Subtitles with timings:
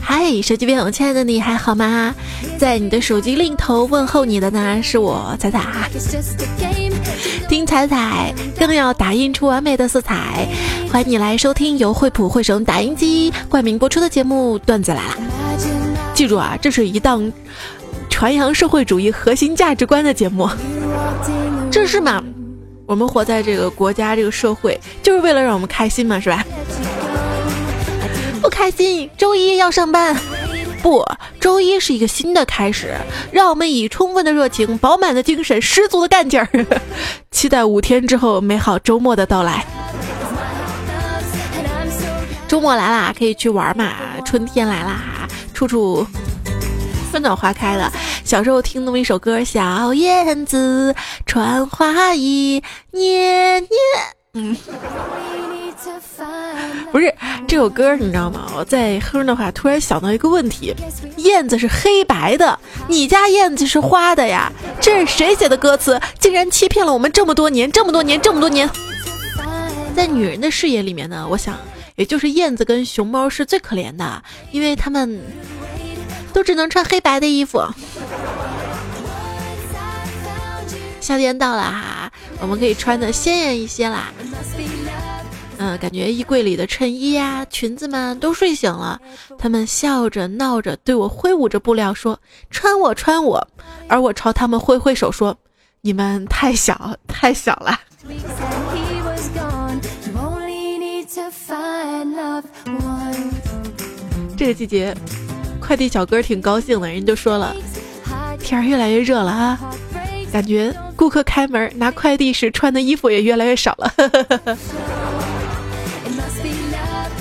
[0.00, 2.14] 嗨，手机边，我亲爱的你还好吗？
[2.58, 5.90] 在你的手机另一头问候你的呢，是我彩彩。
[7.46, 10.48] 听彩彩，更要打印出完美的色彩。
[10.90, 15.16] 欢迎你来收听由惠普惠省打印机冠名播出的节目《段子来了》。
[16.14, 17.30] 记住啊，这是一档
[18.24, 20.48] 传扬社会主义核心价值观的节目。
[21.70, 22.24] 这是嘛？
[22.86, 26.42] 我们活在这个国家这个社会，就是为了让我们开心嘛，是吧？
[28.40, 30.16] 不开心，周一要上班。
[30.82, 31.04] 不，
[31.38, 32.94] 周一是一个新的开始，
[33.30, 36.48] 让我们以充分的热情、饱满的精神、十足的干劲儿，
[37.30, 39.66] 期待五天之后美好周末的到来。
[42.48, 43.92] 周末来啦，可以去玩嘛？
[44.24, 46.06] 春天来啦，处处
[47.14, 47.92] 春暖花开了。
[48.24, 50.92] 小时候听那么一首歌，《小燕子
[51.24, 52.60] 穿花衣》，
[52.98, 53.70] 年年，
[54.32, 54.56] 嗯。
[56.90, 57.14] 不是
[57.46, 58.50] 这首歌，你知道吗？
[58.56, 60.74] 我在哼的话，突然想到一个问题：
[61.18, 64.52] 燕子是黑白的，你家燕子是花的呀？
[64.80, 66.00] 这是谁写的歌词？
[66.18, 68.68] 竟然欺骗了我们这么多年，这么多年，这么多年！
[69.94, 71.56] 在女人的视野里面呢，我想，
[71.94, 75.20] 也就是燕子跟熊猫是最可怜的，因为他们
[76.34, 77.62] 都只能穿黑白的衣服。
[81.00, 84.12] 夏天到了哈，我们可以穿的鲜艳一些啦。
[85.58, 89.00] 嗯，感觉衣柜里的衬衣呀、裙子们都睡醒了，
[89.38, 92.18] 他们笑着闹着对我挥舞着布料说
[92.50, 93.46] ：“穿我，穿我。”
[93.88, 95.36] 而我朝他们挥挥手说
[95.82, 97.78] ：“你们太小，太小了。
[104.36, 104.92] ”这个季节，
[105.66, 107.54] 快递小哥挺高兴的，人就说了
[108.38, 109.58] ：“天儿越来越热了啊，
[110.30, 113.92] 感觉顾客开门拿快递时穿的衣服也越来越少了。”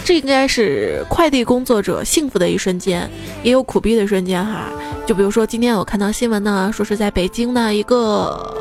[0.03, 3.09] 这应该是快递工作者幸福的一瞬间，
[3.41, 4.66] 也有苦逼的瞬间哈。
[5.06, 8.53] 就比如说今天我看到新闻呢，说是在北京的一个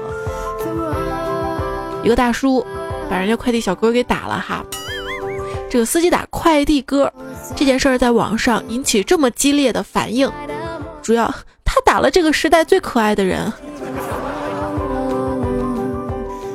[2.04, 2.64] 一个大叔
[3.10, 4.64] 把人家快递小哥给打了哈。
[5.72, 7.10] 这个司机打快递哥
[7.56, 10.30] 这件事儿在网上引起这么激烈的反应，
[11.00, 11.34] 主要
[11.64, 13.50] 他打了这个时代最可爱的人。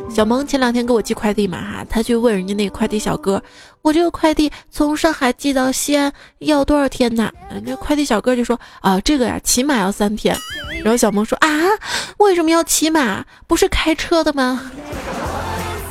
[0.08, 3.42] 小萌前两天给我寄快递嘛哈，他去问人家那个快递小哥，
[3.82, 7.32] 我这个快递从上海寄到西安要多少天呢？
[7.50, 10.38] 人家快递小哥就说啊，这个呀起码要三天。
[10.84, 11.50] 然后小萌说啊，
[12.20, 13.26] 为什么要骑马？
[13.48, 14.72] 不是开车的吗？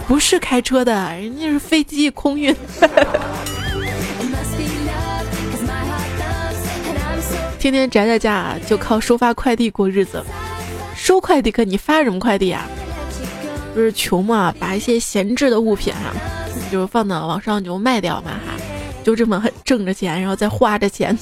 [0.06, 2.54] 不是开车的，人家是飞机空运。
[7.58, 10.22] 天天宅在家就靠收发快递过日子，
[10.94, 12.64] 收快递可你发什么快递啊？
[13.74, 16.14] 不是穷嘛，把一些闲置的物品啊，
[16.70, 18.54] 就放到网上就卖掉嘛哈，
[19.02, 21.18] 就这么挣着钱，然后再花着钱，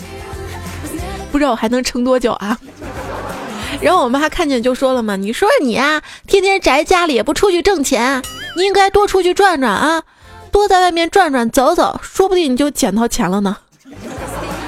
[1.33, 2.59] 不知道我还能撑多久啊。
[3.81, 8.23] 然后我妈看见就说了嘛，你说你啊，天天宅家里也不出去挣钱，
[8.57, 10.03] 你应该多出去转转啊，
[10.51, 13.57] 多在外面转转走走，说不定你就捡到钱了呢。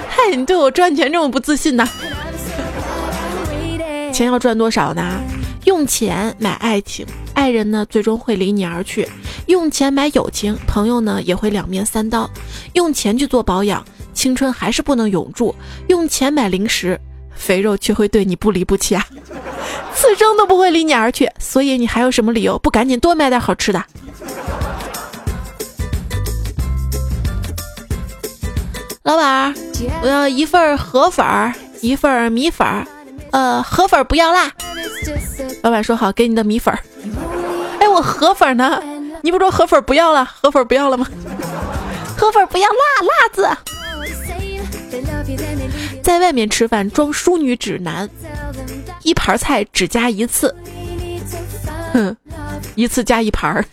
[0.09, 1.89] 嗨，你对我赚钱这么不自信呢？
[4.13, 5.21] 钱要赚多少呢？
[5.65, 7.05] 用钱买爱情，
[7.35, 9.05] 爱人呢最终会离你而去；
[9.47, 12.29] 用钱买友情，朋友呢也会两面三刀；
[12.75, 15.53] 用钱去做保养，青春还是不能永驻；
[15.89, 16.99] 用钱买零食，
[17.37, 19.07] 肥肉却会对你不离不弃啊！
[19.95, 23.83] 此生都不会离你而去，所以你还有什么理由不赶紧多买点好吃的？
[29.03, 29.55] 老板，
[30.03, 32.85] 我要一份河粉儿，一份米粉儿。
[33.31, 34.51] 呃，河粉不要辣。
[35.63, 36.81] 老板说好，给你的米粉儿。
[37.79, 38.83] 哎，我河粉呢？
[39.23, 41.07] 你不说河粉不要了，河粉不要了吗？
[42.17, 42.75] 河粉不要辣，
[43.07, 43.49] 辣子。
[46.07, 48.09] 在外面吃饭装淑女指南，
[49.03, 50.55] 一盘菜只加一次。
[51.93, 52.17] 哼，
[52.77, 53.65] 一次加一盘儿。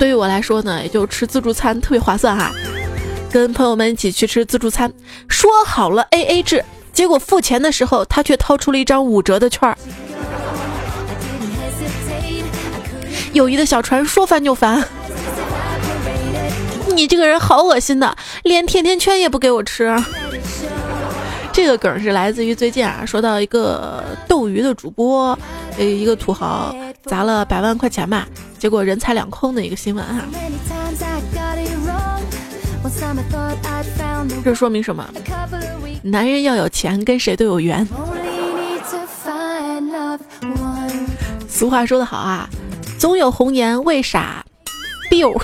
[0.00, 2.50] 对于我来说呢，也就吃自助餐特别划算哈。
[3.30, 4.92] 跟朋友们一起去吃自助餐，
[5.28, 9.78] 说好了 A A 制，结果付钱的时候，他却掏出了一张五折的券儿。
[13.32, 14.84] 友谊的小船说翻就翻，
[16.94, 19.94] 你这个人好恶心的，连甜甜圈也不给我吃。
[21.52, 25.38] 这个梗是来自于最近啊，说到一个斗鱼的主播，
[25.76, 26.74] 呃，一个土豪
[27.04, 28.26] 砸了百万块钱吧，
[28.58, 30.22] 结果人财两空的一个新闻啊。
[34.44, 35.06] 这说明什么？
[36.02, 37.86] 男人要有钱，跟谁都有缘。
[41.48, 42.48] 俗话说得好啊，
[42.98, 44.44] 总有红颜为傻
[45.10, 45.38] ，biu，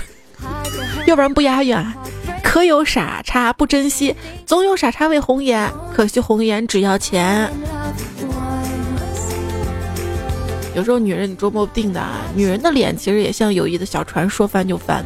[1.09, 1.95] 要不然不押韵啊。
[2.43, 4.15] 可有傻叉不珍惜，
[4.45, 7.51] 总有傻叉为红颜，可惜红颜只要钱。
[10.75, 15.03] 有时候女人你捉摸不定的啊，女人的脸其实也像友谊的小船，说翻就翻。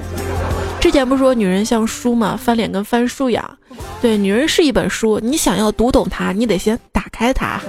[0.81, 2.37] 之前不是说女人像书吗？
[2.37, 3.57] 翻脸跟翻书一样。
[4.01, 7.61] 对，女人是一本书，你想要读懂它，你得先打开它。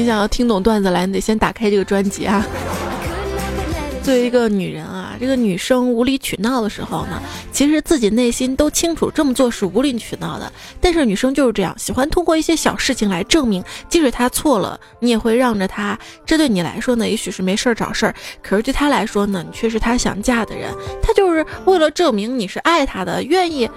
[0.00, 2.42] 你想要听懂段子来，你得先打开这个专辑啊。
[4.02, 7.20] 作为一个女人啊，这个女生无理取闹的时候呢，
[7.52, 10.50] 其实自己内心都清楚这么做是无理取闹的。
[10.80, 15.98] 但是女生就是这样，喜欢通过一些小事情来证明，即使她错了，你也会让着她。
[16.24, 20.72] 这对你来说呢，也许是没事儿找事儿，可是对她来说呢，你却是她想嫁的人。
[21.02, 23.68] 她就是为了证明你是爱她的，愿意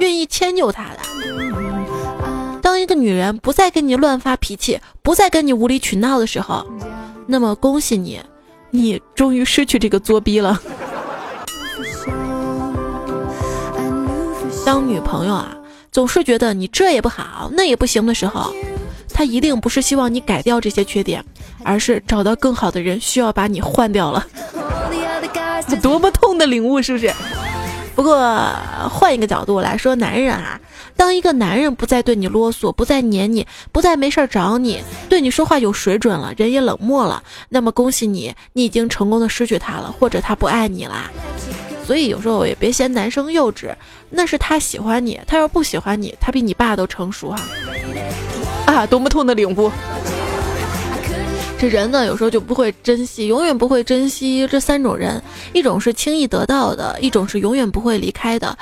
[0.00, 0.98] 愿意迁就她的。
[2.64, 6.66] 当一个女人不再跟你乱发脾气，不再跟你无理取闹的时候，
[7.26, 8.18] 那么恭喜你。
[8.70, 10.58] 你终于失去这个作逼了。
[14.64, 15.54] 当女朋友啊，
[15.92, 18.50] 总是觉得你这也不好，那也不行的时候，
[19.12, 21.22] 她一定不是希望你改掉这些缺点，
[21.62, 24.26] 而是找到更好的人，需要把你换掉了。
[25.82, 27.12] 多么痛的领悟，是不是？
[27.94, 28.18] 不过
[28.90, 30.60] 换一个角度来说，男人啊。
[30.96, 41.10] 当一个男人不再对你啰嗦，不再黏你，不再没事找你，对你说话有水准了，人也冷漠了，那么恭喜你，你已经成功的失去他了，或者他不爱你啦。
[41.84, 43.74] 所以有时候也别嫌男生幼稚，
[44.10, 47.42] 那是他喜欢你，他要不喜欢你，他比你爸都成熟哈。
[48.66, 49.70] 啊，多么痛的领悟！
[51.68, 55.22] 人呢，有时候就不会珍惜，永远不会珍惜这三种人：
[55.52, 58.56] 一种是轻易得到的，一种是永远不会离开的。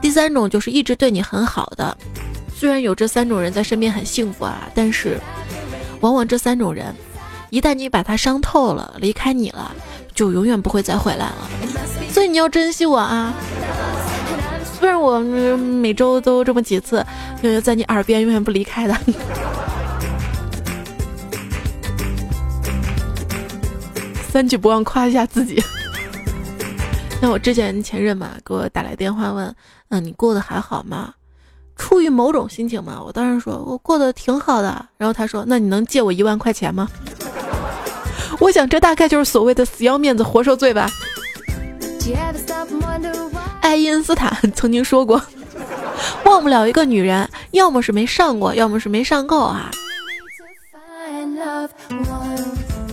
[0.00, 1.96] 第三种就是一直对你很好的，
[2.54, 5.18] 虽然有这三种人在身边很幸福啊，但是
[6.00, 6.94] 往往这三种人，
[7.50, 9.70] 一旦你把他伤透了，离开你了，
[10.14, 11.48] 就永远不会再回来了。
[12.10, 13.34] 所以你要珍惜我啊！
[14.78, 17.04] 虽然我每周都这么几次，
[17.62, 18.96] 在你耳边永远不离开的。
[24.30, 25.62] 三句不忘夸一下自己。
[27.20, 29.54] 那我之前前任嘛，给我打来电话问。
[29.88, 31.12] 嗯你过得还好吗？
[31.76, 34.86] 出于某种心情嘛，我当时说我过得挺好的。
[34.96, 36.88] 然后他说：“那你能借我一万块钱吗？”
[38.38, 40.88] 我想这大概就是所谓的死要面子活受罪吧。
[43.60, 45.20] 爱因斯坦 曾经说过
[46.24, 49.70] ：“忘不了一个女人，要么是没上过，要么是没上够啊。”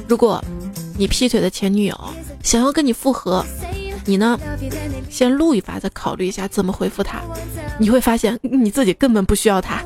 [0.08, 0.44] 如果
[0.98, 1.98] 你劈腿的前女友
[2.44, 3.46] 想要跟你复合。
[4.06, 4.40] 你呢？
[5.10, 7.20] 先录一发，再考虑一下怎么回复他。
[7.78, 9.84] 你会发现你自己根本不需要他。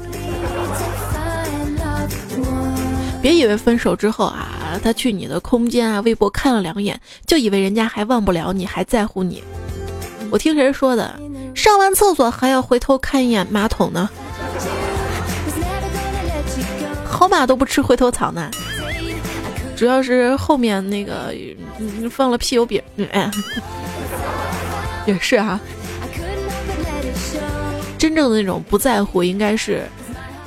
[3.21, 9.43] 别以为分手之后啊，他去你的空间啊、微博看了两眼，就以为人家还忘不了你，还在乎你。
[10.29, 11.19] 我听谁说的？
[11.53, 14.09] 上完厕所还要回头看一眼马桶呢？
[17.05, 18.49] 好马都不吃回头草呢。
[19.81, 21.33] 主要是后面那个
[22.11, 22.79] 放了屁油饼。
[22.97, 23.31] 嗯。
[25.07, 25.59] 也是啊，
[27.97, 29.81] 真正的那种不在乎，应该是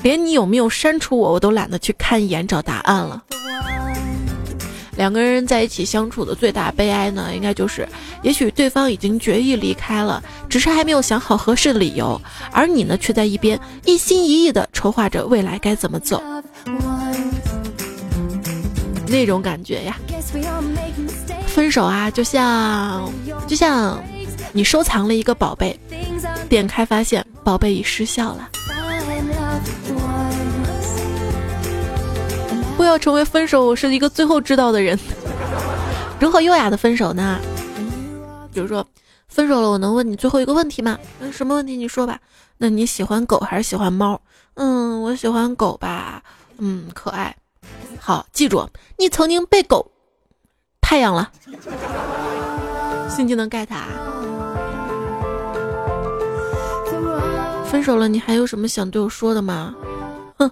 [0.05, 3.25] 连你有没有删除我，我都懒得去看一眼找答案了。
[4.97, 7.89] 两个人在一起相处的最大悲哀呢，应该就是，
[8.23, 12.23] 也许对方已经决意离开了，只是还没有想好合适的理由，
[12.53, 16.23] 而你呢，却在一边一心一意的筹划着未来该怎么走。
[19.15, 19.97] 那种感觉呀，
[21.47, 23.09] 分手啊，就像，
[23.47, 24.03] 就像。
[24.57, 25.77] 你收藏了一个宝贝，
[26.49, 28.51] 点开发现宝贝已失效了。
[32.77, 34.97] 不要成为分手是一个最后知道的人。
[36.21, 37.41] 如何优雅的分手呢？
[38.53, 38.87] 比如说，
[39.29, 40.99] 分手了，我能问你最后一个问题吗？
[41.33, 41.77] 什么问题？
[41.77, 42.21] 你说吧。
[42.59, 44.21] 那你喜欢狗还是喜欢猫？
[44.55, 46.23] 嗯，我喜欢狗吧。
[46.59, 47.35] 嗯，可爱。
[48.01, 49.91] 好，记住，你曾经被狗
[50.81, 51.31] 太阳了。
[53.09, 53.87] 新技能 get 啊！
[57.65, 59.75] 分手了，你还有什么想对我说的吗？
[60.39, 60.51] 哼，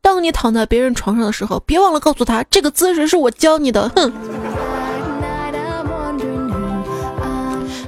[0.00, 3.88] 当你躺在别人床上的时候，别忘了告诉他这个姿势是我教你的。
[3.90, 4.12] 哼，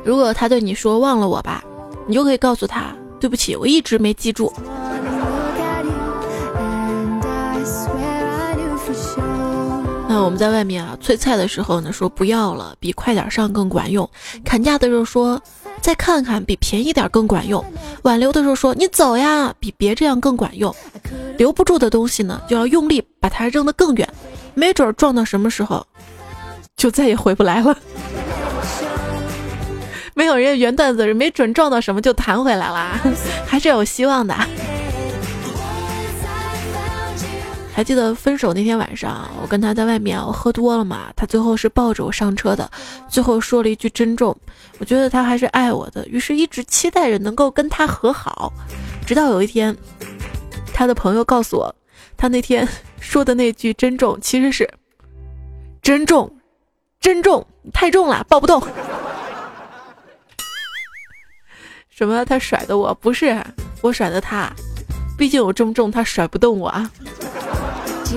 [0.04, 1.64] 如果他对你说忘了我吧，
[2.06, 4.52] 你就可以告诉他对不起，我一直没记住。
[10.14, 14.08] 那我们在外面啊催菜的时候呢，说不要了，比快点上更管用；
[14.44, 15.42] 砍价的时候说
[15.80, 17.60] 再看看，比便宜点更管用；
[18.02, 20.72] 挽留的时候说你走呀，比别这样更管用。
[21.36, 24.08] 留不住的东西呢，就要用力把它扔得更远，
[24.54, 25.84] 没准撞到什么时候，
[26.76, 27.76] 就再也回不来了。
[30.14, 33.00] 没有人家原段子，没准撞到什么就弹回来了，
[33.44, 34.32] 还是有希望的。
[37.74, 42.70] 还记得分手那天晚上，我跟他在外面，我喝多了嘛，他最后是抱着我上车的，
[43.08, 44.34] 最后说了一句珍重。
[44.78, 48.52] 我觉得他还是爱我的，于是一直期待着能够跟他和好，
[49.04, 49.76] 直到有一天，
[50.72, 51.74] 他的朋友告诉我，
[52.16, 52.66] 他那天
[53.00, 54.72] 说的那句珍重其实是
[55.82, 56.32] 珍重，
[57.00, 58.62] 珍重太重了，抱不动。
[61.90, 62.24] 什么？
[62.24, 62.94] 他甩的我？
[62.94, 63.44] 不是
[63.80, 64.48] 我甩的他，
[65.18, 66.88] 毕竟我这么重，他甩不动我啊。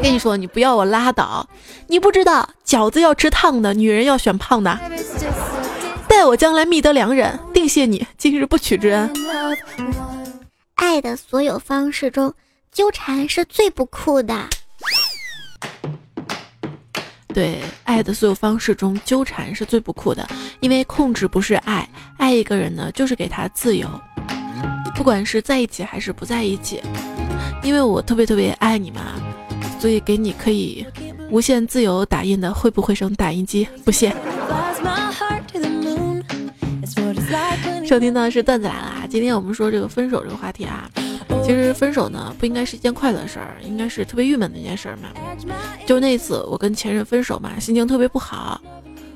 [0.01, 1.47] 跟你说，你不要我拉倒。
[1.87, 4.79] 你不知道，饺子要吃烫的，女人要选胖的。
[6.07, 9.11] 待我将来觅得良人，定谢你今日不娶之恩。
[10.75, 12.33] 爱的所有方式中，
[12.71, 14.47] 纠缠是最不酷的。
[17.33, 20.27] 对，爱的所有方式中，纠缠是最不酷的，
[20.59, 21.87] 因为控制不是爱。
[22.17, 23.87] 爱一个人呢，就是给他自由，
[24.95, 26.81] 不管是在一起还是不在一起。
[27.63, 29.01] 因为我特别特别爱你嘛。
[29.79, 30.85] 所以给你可以
[31.29, 34.15] 无限自由打印的会不会声打印机，不谢。
[37.85, 40.89] 收听到的是段子来了啊，今天我们说这个分手这个话题啊，
[41.43, 45.09] 其实分手呢不应该是一件快乐的事儿，应该是特别郁闷的一件事儿嘛。
[45.85, 48.59] 就那次我跟前任分手嘛，心情特别不好，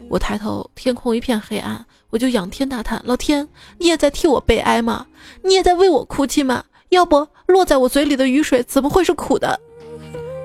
[0.08, 5.06] 我抬头天空一片黑暗，我就仰天大叹：老天，你也在替我悲哀吗？
[5.44, 6.64] 你也在为我哭泣吗？
[6.90, 9.60] 要不落在我嘴里的雨水怎么会是苦的？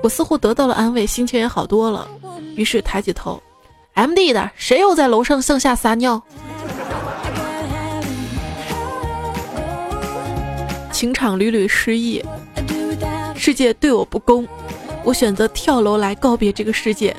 [0.03, 2.07] 我似乎得到了安慰，心情也好多了。
[2.55, 3.41] 于是抬起头
[3.93, 6.21] ，M D 的，谁又在楼上向下撒尿？
[10.91, 12.23] 情场屡屡失意，
[13.35, 14.47] 世界对我不公，
[15.03, 17.15] 我选择跳楼来告别这个世界。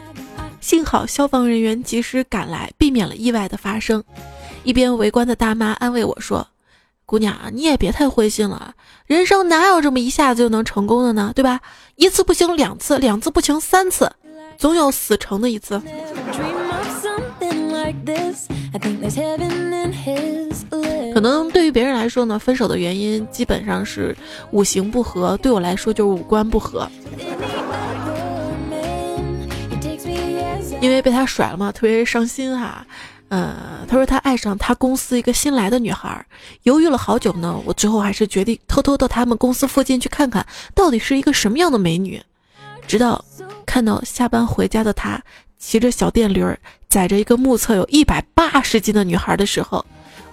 [0.61, 4.03] 幸好消防人员及时赶来，避免了意外的发生。
[4.65, 6.47] 一边围观的大妈安慰我说。
[7.09, 8.75] 姑娘，你也别太灰心了，
[9.07, 11.33] 人生哪有这么一下子就能成功的呢？
[11.35, 11.59] 对吧？
[11.97, 14.13] 一次不行两次，两次不行三次，
[14.59, 15.81] 总有死成的一次。
[21.15, 24.15] 可能对于别人来说呢，分手的原因基本上是
[24.51, 26.87] 五行不合，对我来说就是五官不合。
[30.83, 32.87] 因为被他甩了嘛，特别伤心哈。
[33.29, 36.25] 呃，他说他爱上他公司一个新来的女孩，
[36.63, 37.61] 犹豫了好久呢。
[37.67, 42.23] 我最后还是决定偷偷到他们公司附近去看看，到底是一个什么样的美女。
[42.87, 43.23] 直到
[43.67, 45.23] 看到下班回家的他
[45.59, 46.59] 骑着小电驴儿，
[46.89, 49.85] 载着一个目测有一百八十斤的女孩的时候，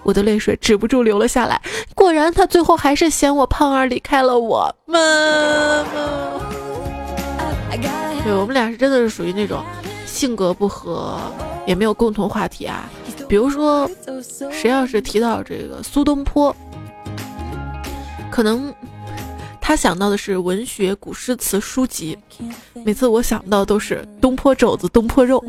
[0.02, 1.60] 我的泪水止不住流了下来。
[1.94, 4.74] 果然，他最后还是嫌我胖而离开了我。
[4.86, 6.40] 妈妈，
[8.24, 9.62] 对我们俩是真的是属于那种。
[10.16, 11.20] 性格不合，
[11.66, 12.88] 也没有共同话题啊。
[13.28, 13.86] 比如说，
[14.50, 16.56] 谁要是提到这个苏东坡，
[18.30, 18.72] 可能
[19.60, 22.16] 他想到的是文学、古诗词书籍。
[22.82, 25.44] 每次我想到都是东坡肘子、东坡肉。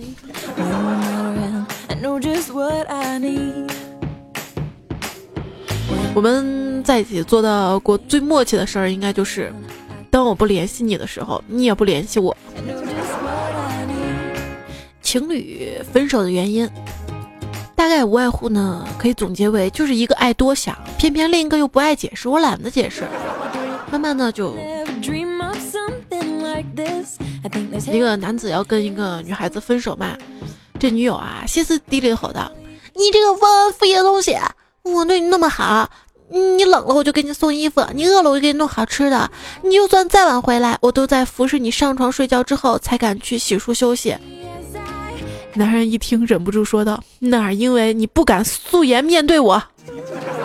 [6.13, 9.49] 我们在一起做到过最默契的事儿，应该就是，
[10.11, 12.35] 当我不联系你的时候，你也不联系我。
[15.07, 16.69] 情侣分手的原因，
[17.73, 23.05] 大概无外乎呢，可以总结为就是一个爱多想，偏偏另一个又不爱解释，我懒得解释。
[23.89, 24.53] 慢慢的就，
[27.89, 30.17] 一个男子要跟一个女孩子分手嘛，
[30.77, 32.51] 这女友啊歇斯底里吼道
[32.93, 34.37] ：“你这个忘恩负义的东西，
[34.83, 35.89] 我对你那么好，
[36.27, 39.31] 你冷了我就给你送衣服，你饿了我就给你弄好吃的，
[39.63, 44.13] 你就算再晚回来，我都在服侍你上床睡觉之后才敢去洗漱休息。”
[45.57, 49.61] 男人一听，忍不住说道：“那因为你不敢素颜面对我。”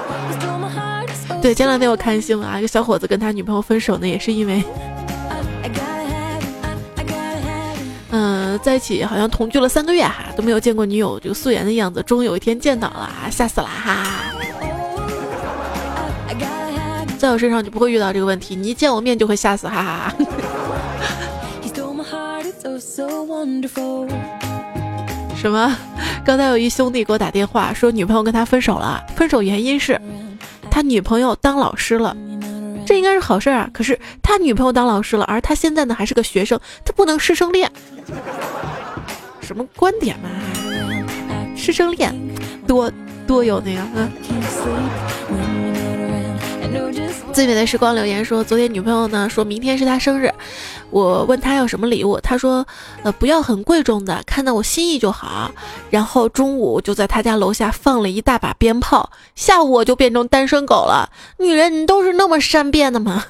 [1.42, 4.64] 对，前两天我看新闻啊，一个小伙子跟他女朋友分手呢，也是因为，
[8.10, 14.24] 嗯， 在一起好像同居了三个月哈，都没有见过女友这个素颜的样子，终于有一天见到了，吓死了哈！
[17.18, 20.14] 在我身上就不会遇到这个问题，你一见我面就会吓死，哈哈哈。
[25.42, 25.76] 什么？
[26.24, 30.00] 刚才有一兄弟给我打电话说女朋友跟他分手了，分手原因是
[30.70, 32.16] 他女朋友当老师了，
[32.86, 33.68] 这应该是好事啊。
[33.74, 37.68] 可是他女朋友当老师了，而他现在呢还是个学生，他不能师生恋。
[39.40, 40.28] 什么观点嘛？
[41.56, 42.14] 师生恋，
[42.64, 42.88] 多
[43.26, 43.80] 多有那个
[45.28, 45.51] 嗯。
[47.32, 50.30] 最美的时光留言说，昨天女朋友呢说明天是她生日，
[50.90, 52.66] 我问她要什么礼物，她说
[53.02, 55.50] 呃不要很贵重的，看到我心意就好。
[55.90, 61.08] 然后中午就在她家楼下放了一大把鞭炮，下午我就变成单身狗了。
[61.38, 63.24] 女人你都是那么善变的吗？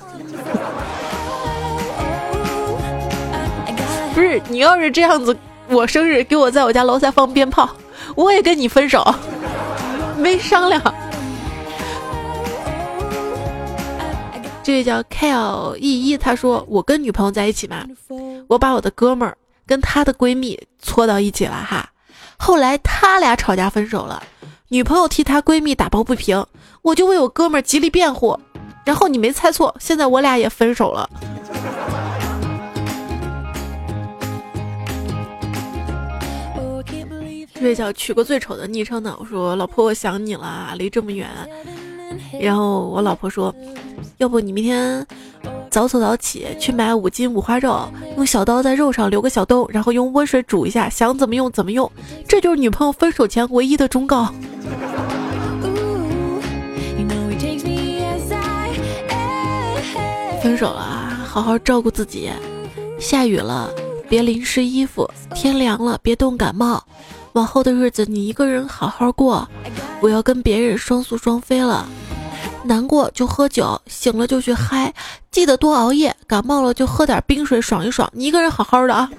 [4.14, 5.36] 不是你要是这样子，
[5.68, 7.70] 我生日给我在我家楼下放鞭炮，
[8.16, 9.14] 我也跟你分手，
[10.18, 10.82] 没商量。
[14.64, 17.84] 这位叫 K L E 一一，他说我跟女朋友在一起嘛，
[18.46, 21.90] 我把我的哥们儿跟她的闺蜜搓到一起了哈，
[22.36, 24.22] 后来他俩吵架分手了，
[24.68, 26.46] 女朋友替她闺蜜打抱不平，
[26.82, 28.38] 我就为我哥们儿极力辩护，
[28.84, 31.10] 然后你没猜错，现在我俩也分手了。
[37.54, 41.28] 这位叫取个最丑的昵称呢，我说老婆我想你了，离这么远。
[42.40, 43.54] 然后我老婆说
[44.18, 45.06] ：“要不你明天
[45.70, 51.90] 早走早起去买五斤五花肉，用小刀在肉上留个小洞，然后用温水煮一下，想怎么用怎么用。”
[52.26, 54.32] 这就是女朋友分手前唯一的忠告。
[60.42, 62.28] 分手了啊，好好照顾自己。
[62.98, 63.70] 下雨了，
[64.08, 66.82] 别淋湿衣服；天凉了，别冻感冒。
[67.34, 69.48] 往后的日子，你一个人好好过，
[70.00, 71.86] 我要跟别人双宿双飞了。
[72.64, 74.92] 难过就喝酒，醒了就去嗨，
[75.30, 76.14] 记得多熬夜。
[76.26, 78.08] 感冒了就喝点冰水爽一爽。
[78.12, 79.10] 你一个人好好的啊，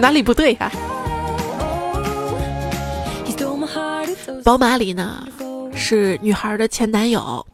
[0.00, 0.72] 哪里不对呀？
[4.42, 5.26] 宝马里呢
[5.74, 7.44] 是女孩的前男友，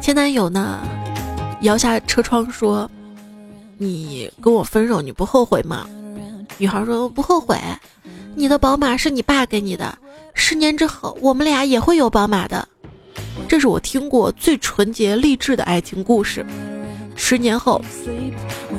[0.00, 0.80] 前男友呢
[1.62, 2.88] 摇下车窗说
[3.78, 5.86] ：“你跟我分手，你不后悔吗？”
[6.58, 7.58] 女孩说：“不后悔，
[8.34, 9.98] 你的宝马是你爸给你的。”
[10.34, 12.66] 十年之后，我们俩也会有宝马的。
[13.48, 16.44] 这是我听过最纯洁励志的爱情故事。
[17.14, 17.80] 十年后，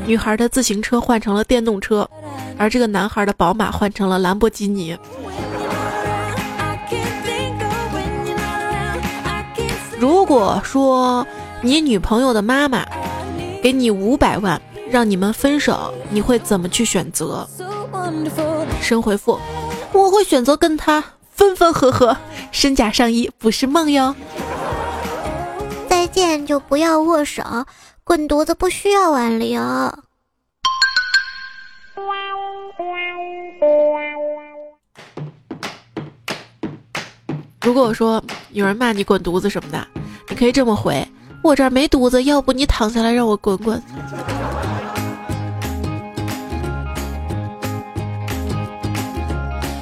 [0.06, 2.10] 女孩的自行车换成了电动车，
[2.58, 4.98] 而这个男孩的宝马换成了兰博基尼。
[10.00, 11.26] 如果说
[11.62, 12.86] 你女朋友的妈妈
[13.62, 17.48] 给你五百万，让你们分手，你会怎么去选择？
[18.82, 19.40] 神回复：
[19.94, 21.04] 我会选择跟他。
[21.36, 22.16] 分分合合，
[22.52, 24.16] 身价上衣不是梦哟。
[25.90, 27.44] 再见就不要握手，
[28.04, 29.62] 滚犊子不需要挽留。
[37.62, 39.88] 如果我说有人骂你滚犊子什么的，
[40.30, 41.08] 你可以这么回：
[41.42, 43.82] 我这儿没犊子，要不你躺下来让我滚滚。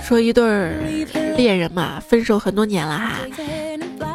[0.03, 0.75] 说一对儿
[1.41, 3.15] 恋人嘛，分手很多年了哈，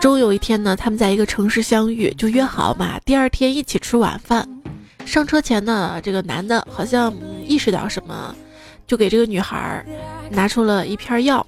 [0.00, 4.48] 终有一天呢，他们在一个城市相遇，就约好嘛，第二天一起吃晚饭。
[5.04, 7.12] 上车前呢，这个男的好像
[7.44, 8.32] 意识到什么，
[8.86, 9.84] 就给这个女孩
[10.30, 11.44] 拿出了一片药。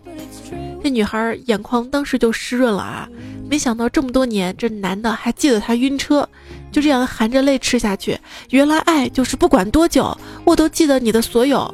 [0.83, 3.09] 这女孩眼眶当时就湿润了啊！
[3.49, 6.29] 没想到这么多年，这男的还记得她晕车，
[6.73, 8.19] 就这样含着泪吃下去。
[8.51, 11.73] 原来爱就是不管多久，我都记得你的所有。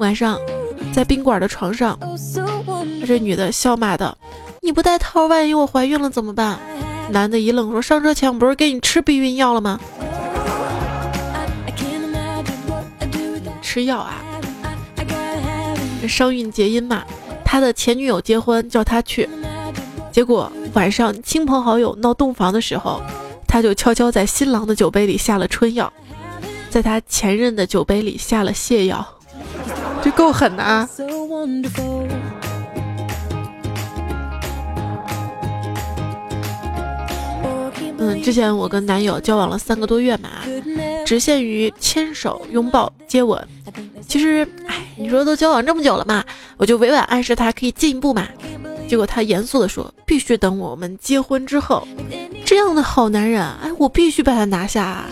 [0.00, 0.38] 晚上。
[0.94, 1.98] 在宾馆的床上，
[3.04, 4.16] 这女的笑骂道
[4.62, 6.56] ：“你不戴套，万一我怀孕了怎么办？”
[7.10, 9.80] 男的一愣，说：“上车前我不是给你吃避孕药了吗？
[13.60, 14.22] 吃药啊？
[16.06, 17.02] 伤孕结姻嘛？
[17.44, 19.28] 他的前女友结婚叫他去，
[20.12, 23.02] 结果晚上亲朋好友闹洞房的时候，
[23.48, 25.92] 他就悄悄在新郎的酒杯里下了春药，
[26.70, 29.04] 在他前任的酒杯里下了泻药。”
[30.04, 30.86] 这够狠的啊！
[37.96, 40.28] 嗯，之前我跟男友交往了三个多月嘛，
[41.06, 43.42] 只限于牵手、拥抱、接吻。
[44.06, 46.22] 其实，哎，你说都交往这么久了嘛，
[46.58, 48.28] 我就委婉暗示他可以进一步嘛。
[48.86, 51.88] 结果他严肃的说，必须等我们结婚之后。
[52.44, 55.06] 这样的好男人，哎，我必须把他拿下。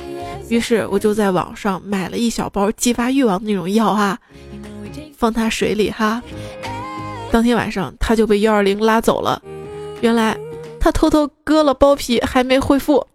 [0.51, 4.19] 于是我就在网上买了一小包激发欲望那种药哈。
[5.17, 6.23] 放他水里哈，
[7.31, 9.41] 当天晚上他就被幺二零拉走了。
[10.01, 10.37] 原来
[10.81, 13.07] 他偷偷割了包皮，还没恢复。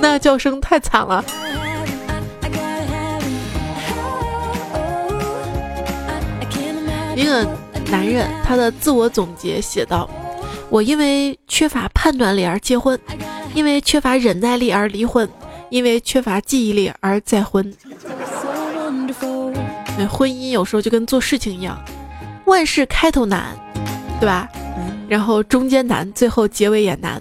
[0.00, 1.24] 那叫声太惨了。
[7.14, 7.46] 一个
[7.90, 10.08] 男人他的自我总结写道
[10.70, 12.98] ：“我因为缺乏判断力而结婚，
[13.54, 15.28] 因为缺乏忍耐力而离婚。”
[15.72, 17.74] 因为缺乏记忆力而再婚。
[20.08, 21.78] 婚姻有时候就跟做事情一样，
[22.46, 23.56] 万事开头难，
[24.20, 24.48] 对吧？
[25.08, 27.20] 然后中间难，最后结尾也难。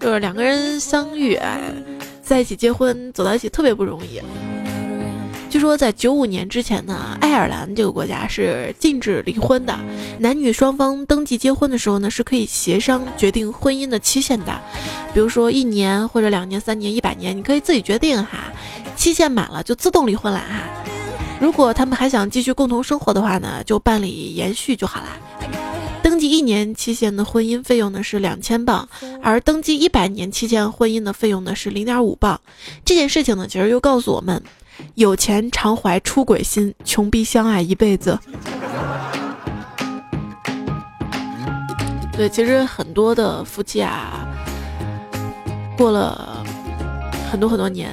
[0.00, 1.38] 就是两个人相遇，
[2.22, 4.20] 在一起结婚，走到一起特别不容易。
[5.52, 9.78] 据说在九五年之前呢，爱尔兰这个国家是禁止离婚的，
[10.18, 14.60] 男女双方登记结婚的时候呢，是可以协商决定婚姻的期限的，
[15.12, 18.50] 比如说一年或者两年、三年、一百年，你可以自己决定哈，
[18.96, 20.62] 期限满了就自动离婚了哈。
[21.38, 25.08] 如果他们还想继续共同生活的话呢，就办理延续就好啦。
[26.02, 28.88] 登记一年期限的婚姻费用呢是两千镑，
[29.22, 32.40] 而登记一百年期间婚姻的费用呢是零点五镑。
[32.86, 34.42] 这件事情呢，其实又告诉我们。
[34.94, 38.18] 有钱常怀出轨心，穷逼相爱一辈子。
[42.12, 44.26] 对，其实很多的夫妻啊，
[45.76, 46.44] 过了
[47.30, 47.90] 很多很多年，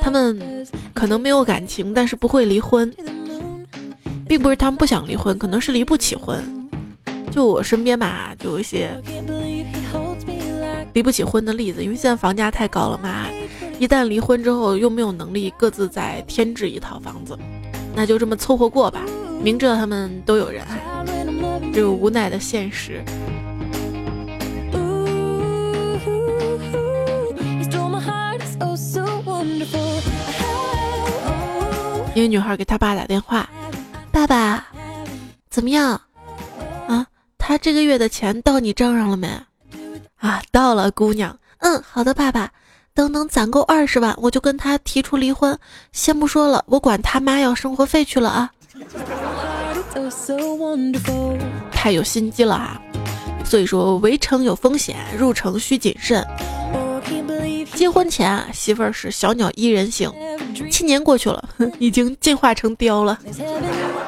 [0.00, 2.90] 他们可能没有感情，但是不会离婚，
[4.26, 6.42] 并不是他们不想离婚，可能是离不起婚。
[7.30, 8.90] 就我身边吧，就有一些
[10.94, 13.26] 离不起婚的例子，因为现在房价太高了嘛。
[13.78, 17.36] 一旦离婚之后，又没有能力各自再添置一套房子，
[17.94, 19.02] 那就这么凑合过吧。
[19.42, 20.80] 明知道他们都有人爱，
[21.72, 23.02] 这个无奈的现实。
[32.14, 33.48] 一个女孩给她爸打电话
[34.12, 34.64] ：“爸爸，
[35.50, 36.00] 怎么样？
[36.86, 37.06] 啊，
[37.36, 39.26] 他这个月的钱到你账上了没？
[40.18, 41.36] 啊，到了，姑娘。
[41.58, 42.52] 嗯，好的，爸爸。”
[42.94, 45.58] 等等攒够二十万，我就跟他提出离婚。
[45.92, 48.52] 先不说了，我管他妈要生活费去了啊！
[51.70, 52.80] 太有心机了啊！
[53.44, 56.24] 所以说，围城有风险，入城需谨慎。
[57.74, 60.12] 结婚前啊，媳妇儿是小鸟依人型，
[60.70, 61.42] 七年过去了，
[61.78, 63.18] 已经进化成雕了。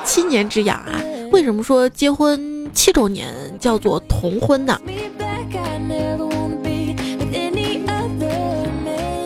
[0.05, 1.01] 七年之痒啊！
[1.33, 4.79] 为什么说结婚七周年叫做同婚呢？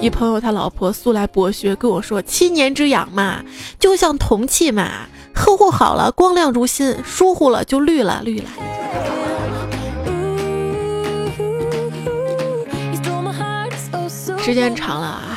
[0.00, 3.42] 一朋友他老婆素来博学，跟我说七年之痒嘛，
[3.80, 8.44] 就像铜器嘛，呵护好了光亮如新，疏忽了就绿了绿了。
[14.38, 15.36] 时间长了啊，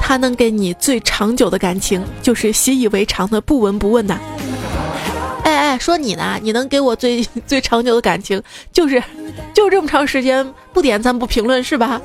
[0.00, 4.18] 他能给你最长久的感情，就是习以为常的不闻不问呐。
[5.42, 8.40] 哎哎，说你呢，你能给我最最长久的感情，
[8.72, 9.02] 就是
[9.52, 12.00] 就这么长时间不点赞不评论是吧？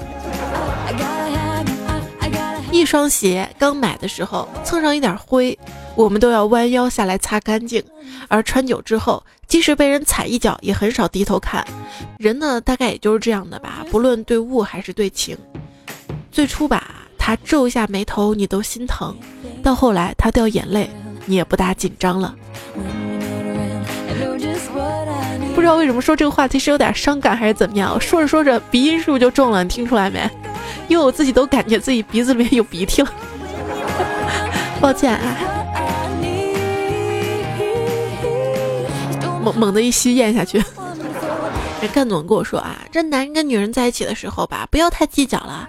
[2.74, 5.58] 一双鞋刚买的时候蹭上一点灰，
[5.96, 7.80] 我们都要弯腰下来擦干净；
[8.28, 11.64] 而穿久之后，即使被人踩一脚，也很少低头看。
[12.18, 15.38] 人呢，大概也就是这样的吧，不论对物还是对情。
[16.32, 19.14] 最初吧，他皱一下眉头，你都心疼；
[19.62, 20.90] 到后来，他掉眼泪，
[21.28, 22.34] 你也不大紧张了。
[25.64, 27.98] 不知道为什么说这个话题是有点伤感还是怎么样？
[28.02, 29.64] 说着说着鼻音是不是就重了？
[29.64, 30.30] 你听出来没？
[30.90, 33.10] 因为我自己都感觉自己鼻子里面有鼻涕了，
[34.82, 35.38] 抱歉啊！
[39.42, 40.62] 猛猛的一吸咽下去。
[41.82, 45.66] 这干总跟我说啊，这男人跟女人在一起的时候吧，不要太计较了。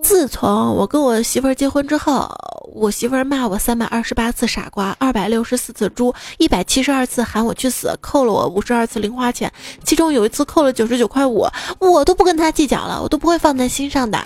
[0.00, 2.32] 自从我跟我媳妇儿结婚之后，
[2.74, 9.52] 我媳妇儿骂我三百二十八次傻瓜，二百六十四次猪，一百七十二次喊我去死，扣了我五十二次零花钱，
[9.84, 11.46] 其中有一次扣了九十九块五，
[11.78, 14.18] 我都不跟他计较了，我都不会放在心上的。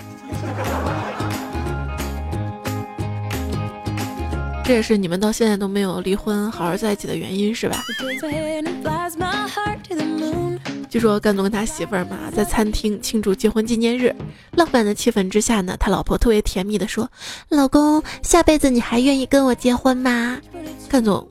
[4.65, 7.83] 这也是你们到现在都没有离婚、好好在一起的原因，是吧？
[10.89, 14.15] 据说甘总跟他媳妇儿嘛，在餐厅庆祝结婚纪念日，
[14.51, 17.09] 浪漫的气氛之下呢，他老婆特别甜蜜的说
[17.49, 20.39] ：“老公，下辈子你还愿意跟我结婚吗？”
[20.87, 21.27] 甘总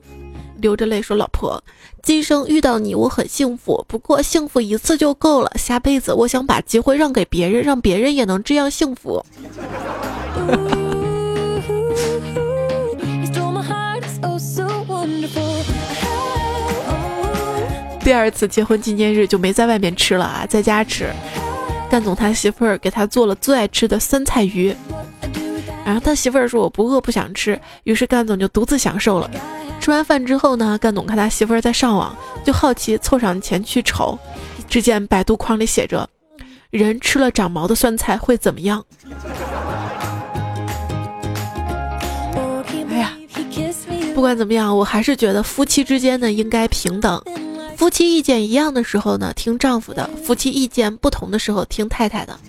[0.57, 1.63] 流着泪说：“老婆，
[2.01, 9.25] 今生遇到你我很幸福，不过幸福一次就够了，下辈子我想把机会让给别人，让别人也能这样幸福。
[18.03, 21.09] ”第二次结婚纪念日就没在外面吃了啊，在家吃。
[21.89, 24.75] 干总他媳妇儿给他做了最爱吃的酸菜鱼，
[25.85, 29.29] 然后他媳妇儿说我不饿不想吃，于是干总就独自享受了。
[29.79, 34.17] 吃完饭之后呢，干总看他媳妇儿在上网，就好奇凑上前去瞅，
[34.67, 36.09] 只见百度框里写着
[36.71, 38.83] ：“人吃了长毛的酸菜会怎么样？”
[42.89, 43.11] 哎呀，
[44.15, 47.21] 不管怎么样，我还是觉得夫妻之间呢应该平等。
[47.83, 52.39] 夫妻意见一样的时候呢，听丈夫的；夫妻意见不同的时候，听太太的。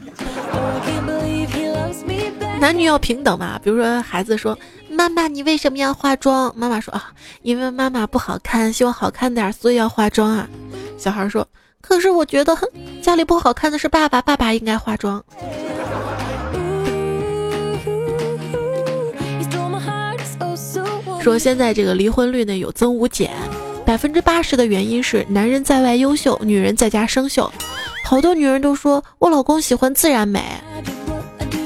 [2.61, 3.59] 男女要平等嘛。
[3.59, 4.57] 比如说，孩子说
[4.88, 10.49] ：“妈妈，你为什么要化妆？”妈妈说：“啊，因为妈妈不好看，希望好看点，所以要化妆啊。”
[10.97, 11.44] 小孩说
[11.83, 12.57] ：“可是我觉得
[13.03, 15.25] 家里不好看的是爸爸，爸爸应该化妆。”
[21.20, 23.33] 说现在这个离婚率呢有增无减，
[23.85, 27.51] 百分之八十的原因是男人在外优秀，女人在家生锈。
[28.05, 30.42] 好多女人都说我老公喜欢自然美，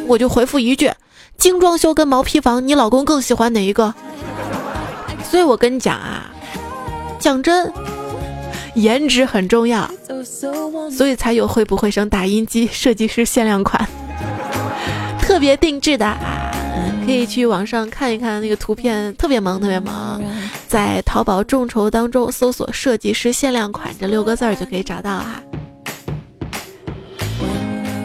[0.07, 0.91] 我就回复一句：
[1.37, 3.95] 精装修跟毛坯房，你老公更喜欢哪一个？
[5.23, 6.31] 所以我跟你讲啊，
[7.19, 7.73] 讲真，
[8.75, 9.89] 颜值很重要，
[10.91, 13.89] 所以才有会不会生打印机设计师限量款，
[15.21, 16.53] 特别定制的啊。
[17.09, 20.23] 可以去网上看一看那个图片，特别萌，特别萌。
[20.67, 25.43] 在淘宝众筹当中搜索“设计师限量款”这六个字儿就可以找到哈。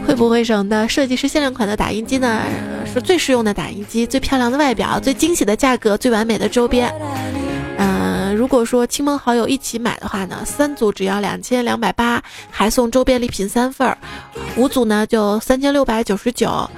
[0.08, 2.44] 会不会省的设计师限量款的打印机呢？
[2.94, 6.90] 是最实用的打印机，最漂亮的外表，最惊喜的价格，最完美的周边。
[7.78, 13.98] 嗯，如果说亲朋好友一起买的话呢，三组只要两千两百八，还送周边礼品三份儿；
[14.56, 16.70] 五组呢就三千六百九十九，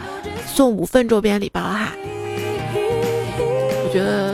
[0.48, 1.92] 送五份周边礼包哈。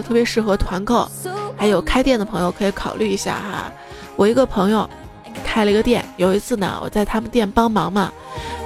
[0.01, 1.09] 特别适合团购，
[1.57, 3.71] 还有开店的朋友可以考虑一下哈。
[4.15, 4.89] 我一个朋友
[5.43, 8.11] 开了一个店，有一次呢，我在他们店帮忙嘛，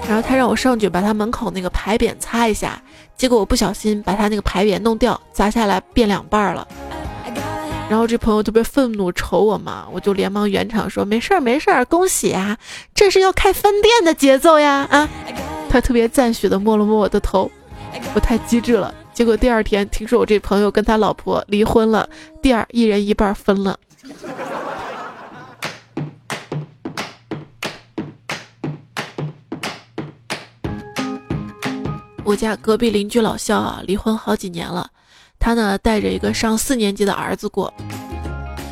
[0.08, 2.82] 然后他让我上去把他门口那个牌匾擦一下，
[3.16, 6.68] 结果我不小心把他那个牌匾弄掉，砸下来变两半了。
[7.88, 12.58] 然后这朋友特别愤怒，瞅我嘛，我就连忙圆场说没事儿没事儿，恭喜啊，
[12.96, 15.08] 这是要开分店的节奏呀啊！
[15.70, 17.52] 他特别赞许的摸了摸我的头，
[18.16, 18.92] 我太机智了。
[19.16, 22.08] 结果第二天听说我这朋友跟他老婆离婚了，
[22.42, 23.80] 第二一人一半分了。
[32.26, 34.90] 我家隔壁邻居老肖啊，离婚好几年了，
[35.40, 37.74] 他呢带着一个上四年级的儿子过。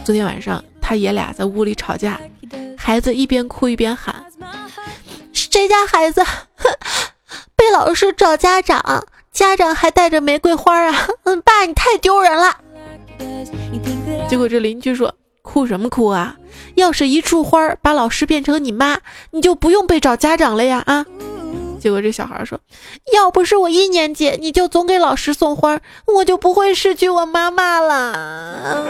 [0.04, 2.20] 昨天晚上他爷俩在屋里吵架，
[2.78, 4.26] 孩子一边哭一边喊
[5.32, 6.22] ：“谁家孩子
[7.56, 11.08] 被老师找家长？”家长还带着玫瑰花啊！
[11.26, 12.56] 嗯，爸，你太丢人了。
[14.30, 16.36] 结果这邻居说：“哭什么哭啊？
[16.76, 19.00] 要是一束花把老师变成你妈，
[19.32, 21.06] 你就不用被找家长了呀！”啊！
[21.80, 22.60] 结果这小孩说
[23.12, 28.86] ：“要不是我一年级，你就总给老师送花，我就不会失去我妈妈了。”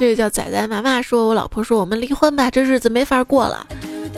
[0.00, 3.66] 这个叫仔仔妈妈说：“我老婆说我们离婚吧，这日子没法过了。”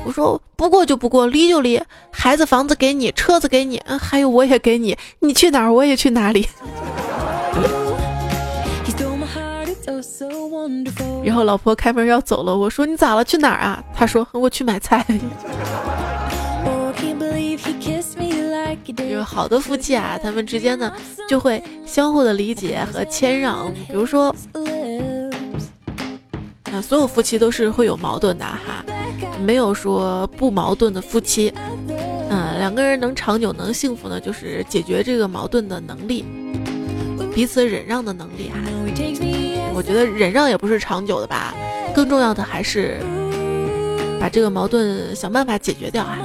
[0.06, 6.46] 我说：“不过就不过，离就离，孩子房子给你，车子给你，嗯，还有我也给你，你去哪儿我也去哪里。
[11.24, 13.24] ”然后老婆开门要走了，我说：“你咋了？
[13.24, 15.04] 去哪儿啊？”他说：“我去买菜。
[19.10, 20.92] ”有好的夫妻啊，他们之间呢
[21.28, 24.32] 就会相互的理解和谦让，比如说。
[26.72, 28.84] 啊，所有夫妻都是会有矛盾的哈，
[29.40, 31.52] 没有说不矛盾的夫妻。
[32.30, 36.24] 嗯，两个人能长久能幸福呢，就是解决这个矛盾的能力，
[37.34, 38.56] 彼此忍让的能力哈。
[39.74, 41.54] 我觉得忍让也不是长久的吧，
[41.94, 42.98] 更重要的还是
[44.18, 46.18] 把这个矛盾想办法解决掉啊。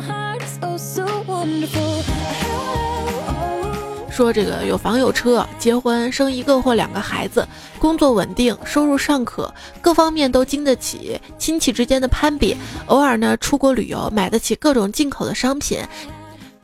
[4.18, 15.78] 说这个有房有车，结婚生一个或两个孩子，工作稳定，收入尚可，各方面都经得起亲戚之间的攀比，偶尔呢出国旅游，买得起各种进口的商品，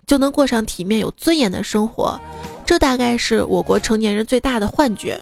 [0.08, 2.20] 就能过上体面有尊严的生活。
[2.66, 5.22] 这大概是我国成年人最大的幻觉。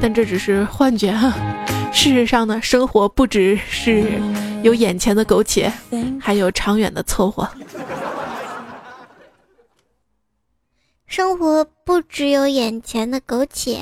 [0.00, 1.34] 但这只是幻觉哈，
[1.92, 4.10] 事实上呢，生活不只是
[4.62, 5.70] 有眼前的苟且，
[6.18, 7.46] 还有长远的凑合。
[11.16, 13.78] 生活不只有眼前的苟且，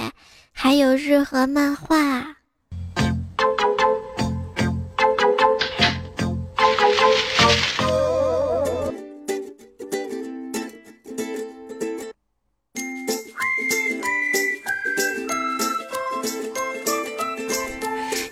[0.53, 2.37] 还有日和漫画。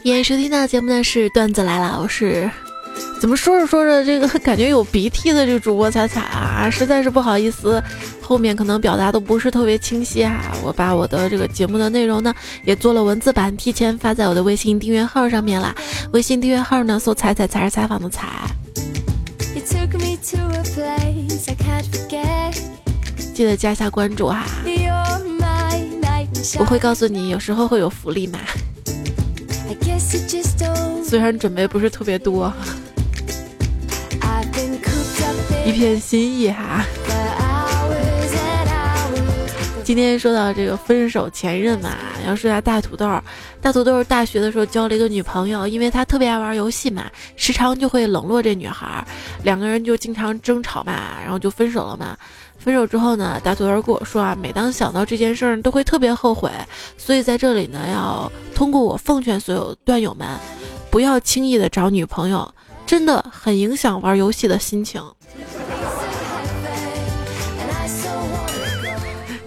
[0.03, 2.51] 演收听到节目的是段子来了，我是。
[3.19, 7.83] 怎么说着说着，这个感觉有鼻涕的这主播彩彩啊，实在是不好意思，
[8.31, 10.53] 后面可能表达的不是特别清晰哈。
[10.63, 12.33] 我把我的这个节目的内容呢，
[12.65, 15.75] 也做了文字版，提前发在我的微信订阅号上面啦。
[16.13, 18.29] 微信订阅号呢，搜“彩彩才是采访的彩”。
[23.35, 24.47] 记得加一下关注哈，
[26.57, 28.39] 我会告诉你，有时候会有福利嘛。
[31.03, 32.53] 虽然准备不是特别多，
[35.67, 36.85] 一片心意哈。
[39.91, 43.11] 今天说到这个分手前任嘛，要说下大土豆。
[43.61, 49.05] 大土豆大学的时候交了一个女朋友，因为他特别爱玩游戏嘛，时常就会冷落这女孩，
[49.43, 52.17] 两个人就经常争吵嘛， 然后就分手了嘛。
[52.57, 56.49] 分手之后呢，大土豆跟我说啊，每当想到这件事儿，都会特别后悔。
[56.97, 60.29] 所以在这里呢，要通过我奉劝所有段友们，
[60.89, 62.49] 不要轻易的找女朋友，
[62.87, 65.03] 真的很影响玩游戏的心情。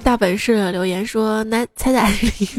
[0.04, 2.12] 大本事留言说：“奶彩彩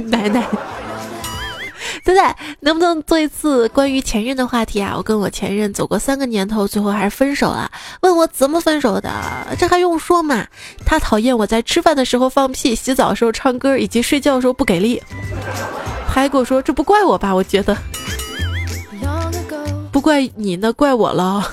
[0.04, 0.42] 奶奶，
[2.04, 4.94] 彩彩能不能做一次关于前任的话题啊？
[4.96, 7.70] 我跟我前任走过三个年头，最后还是分手了。
[8.00, 9.10] 问我怎么分手的？
[9.58, 10.46] 这还用说吗？
[10.86, 15.02] 他讨厌我在吃饭的时候放屁、洗澡的时候唱歌，以及睡觉的时候不给力。
[16.08, 17.34] 还跟我说这不怪我吧？
[17.34, 17.76] 我觉得
[19.92, 21.46] 不怪你，那怪我了。”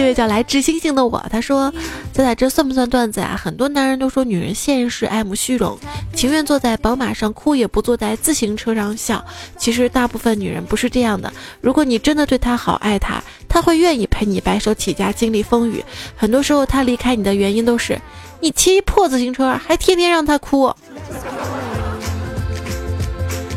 [0.00, 1.70] 这位叫来知星星的我，他说
[2.10, 3.38] ：“仔仔，这算不算段子啊？
[3.38, 5.78] 很多男人都说女人现实，爱慕虚荣，
[6.14, 9.22] 情愿坐在宝马上哭，也不坐在自行车上笑。
[9.58, 11.30] 其实大部分女人不是这样的。
[11.60, 15.84] 如果你真的对她好，爱她，她会愿意陪你白手起家，经历风雨。
[16.16, 18.00] 很多时候，她离开你的原因都是
[18.40, 20.74] 你骑一破自行车，还天天让她哭。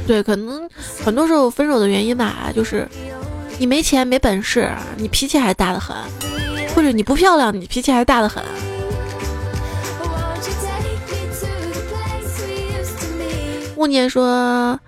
[0.06, 0.70] 对，可能
[1.06, 2.86] 很多时候分手的原因吧，就是。”
[3.60, 5.96] 你没钱没本事，你脾气还大的很；
[6.76, 8.44] 或者你不漂亮，你脾气还大的很。
[13.76, 14.80] 勿念说：“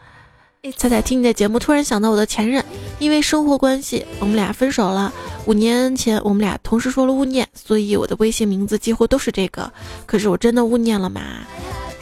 [0.77, 2.63] 彩彩听你的节目，突然想到我的前任，
[2.99, 5.11] 因为生活关系，我们俩分手了。
[5.45, 9.71] 五年前我们俩同时说了勿念，所以我的微信名字几乎都是这个。
[10.05, 11.21] 可是我真的勿念了吗？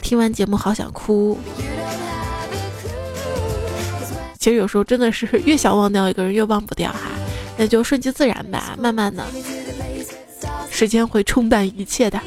[0.02, 1.38] 听完节目好想哭。”
[4.44, 6.98] 其实有时候真的是越想忘掉一个人越忘不掉哈，
[7.56, 9.24] 那就顺其自然吧，慢慢的，
[10.70, 12.20] 时间会冲淡一切的。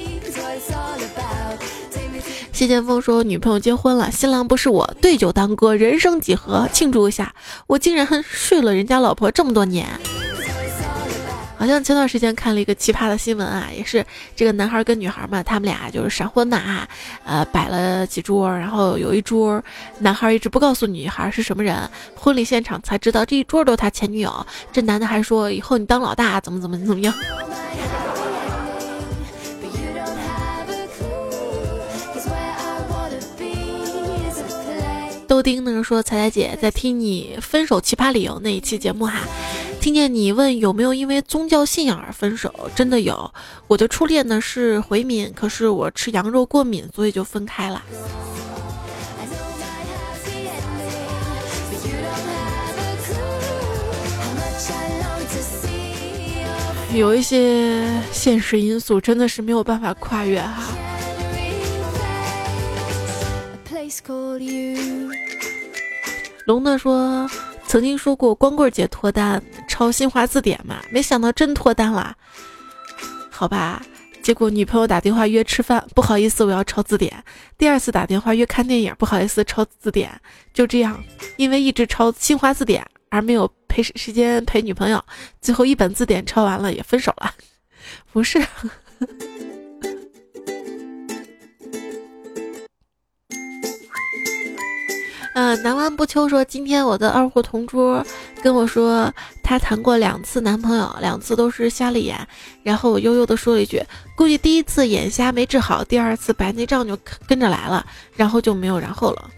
[2.52, 7.36] 谢剑锋说女朋友结婚了，新郎不是我，对酒当歌，人生几何，庆祝一下，
[7.68, 9.88] 我竟然睡了人家老婆这么多年。
[11.58, 16.88] 好像前段时间看了一个奇葩的新闻啊，也是这个男孩跟女孩嘛，他们俩就是闪婚的啊，
[17.26, 19.62] 呃，摆了几桌，然后有一桌
[20.00, 27.14] 男孩一直不告诉女孩是什么人，婚礼现场才知道这一桌都是他前女友，这男的还说以后你当老大怎么怎么怎么样。
[35.28, 39.20] 豆丁呢说彩彩姐在听你分手奇葩理由那一期节目哈。
[39.88, 43.34] 听见你问有没有因为宗教信仰而分手，真的有。
[43.68, 47.82] 我的初恋呢是回民，可是我吃羊肉过敏，所以就分开了。
[56.94, 60.64] 有一些现实因素真的是没有办法跨越哈。
[66.44, 67.26] 龙的说。
[67.68, 72.16] 曾经说过光棍节脱单抄新华字典嘛，没想到真脱单了，
[73.30, 73.84] 好吧。
[74.24, 77.24] 结果女朋友打电话约吃饭，不好意思，我要抄字典。
[77.58, 80.10] 第二次打电话约看电影，不好意思，抄字典。
[80.54, 81.02] 就这样，
[81.38, 85.02] 因为一直抄新华字典而没有陪时间陪女朋友，
[85.42, 87.34] 最后一本字典抄完了也分手了。
[88.12, 88.46] 不是。
[95.38, 98.04] 嗯，南湾不秋说，今天我的二货同桌
[98.42, 102.28] 跟我说，她谈过两次男朋友，两次都是瞎了眼。
[102.64, 103.80] 然后我悠悠的说了一句，
[104.16, 106.98] 估计第一次眼瞎没治好，第二次白内障就
[107.28, 109.30] 跟着来了，然后就没有然后了。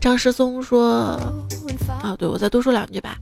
[0.00, 1.20] 张世松说，
[2.00, 3.18] 啊，对我再多说两句吧。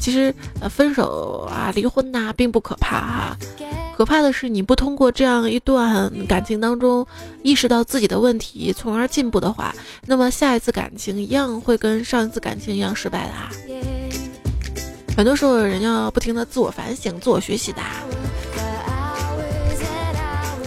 [0.00, 3.36] 其实，呃，分手啊，离婚呐，并不可怕哈。
[3.98, 7.04] 可怕的是，你不通过这样一段感情当中
[7.42, 9.74] 意识到自己的问题，从而进步的话，
[10.06, 13.50] 那么下一次感情一样会跟上一次感情一样失败的啊。
[15.16, 17.80] 很多时候，人要不停的自我反省、自我学习的。
[17.82, 18.04] 啊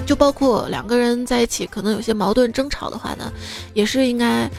[0.06, 3.32] 就包括两个人在一起，可能有些矛盾、争吵的话呢，
[3.74, 4.50] 也是应该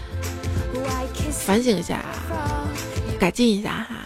[1.31, 2.03] 反省一下，
[3.21, 3.97] 改进一下哈。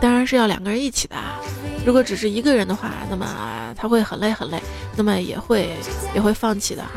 [0.00, 1.14] 当然是要两个人一起的。
[1.14, 1.38] 啊
[1.84, 4.62] 如果只是一个人的话，那么他会很累很累，
[4.96, 5.70] 那么也会
[6.14, 6.90] 也会放弃的哈。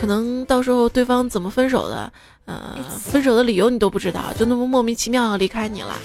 [0.00, 2.12] 可能到时候对方怎么分手的，
[2.44, 5.96] 呃，分手的理由你都不知道，就那么莫名其妙离开你了。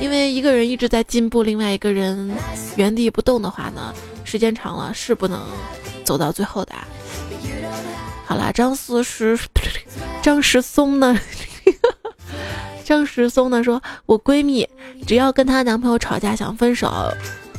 [0.00, 2.30] 因为一个人一直在进步，另外一个人
[2.76, 3.92] 原地不动的话呢，
[4.24, 5.40] 时间长了是不能
[6.04, 6.72] 走到最后的。
[8.24, 9.38] 好啦，张思石，
[10.22, 11.18] 张石松呢？
[12.88, 13.62] 张石松呢？
[13.62, 14.66] 说我闺蜜
[15.06, 16.90] 只要跟她男朋友吵架想分手，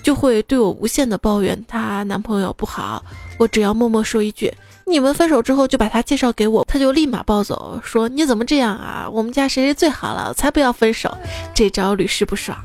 [0.01, 3.05] 就会对我无限的抱怨她男朋友不好。
[3.37, 4.51] 我只要默默说一句
[4.87, 9.07] “你们分手之后就把他介绍给我”，他就立马暴走，说你怎么这样啊？
[9.07, 11.15] 我们家谁谁最好了，才不要分手。
[11.53, 12.57] 这招屡试不爽。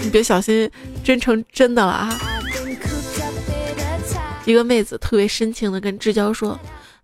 [0.00, 0.70] 你别小心
[1.02, 2.18] 真成真的了啊！
[4.44, 6.56] 一个妹子特别深情的跟志娇说。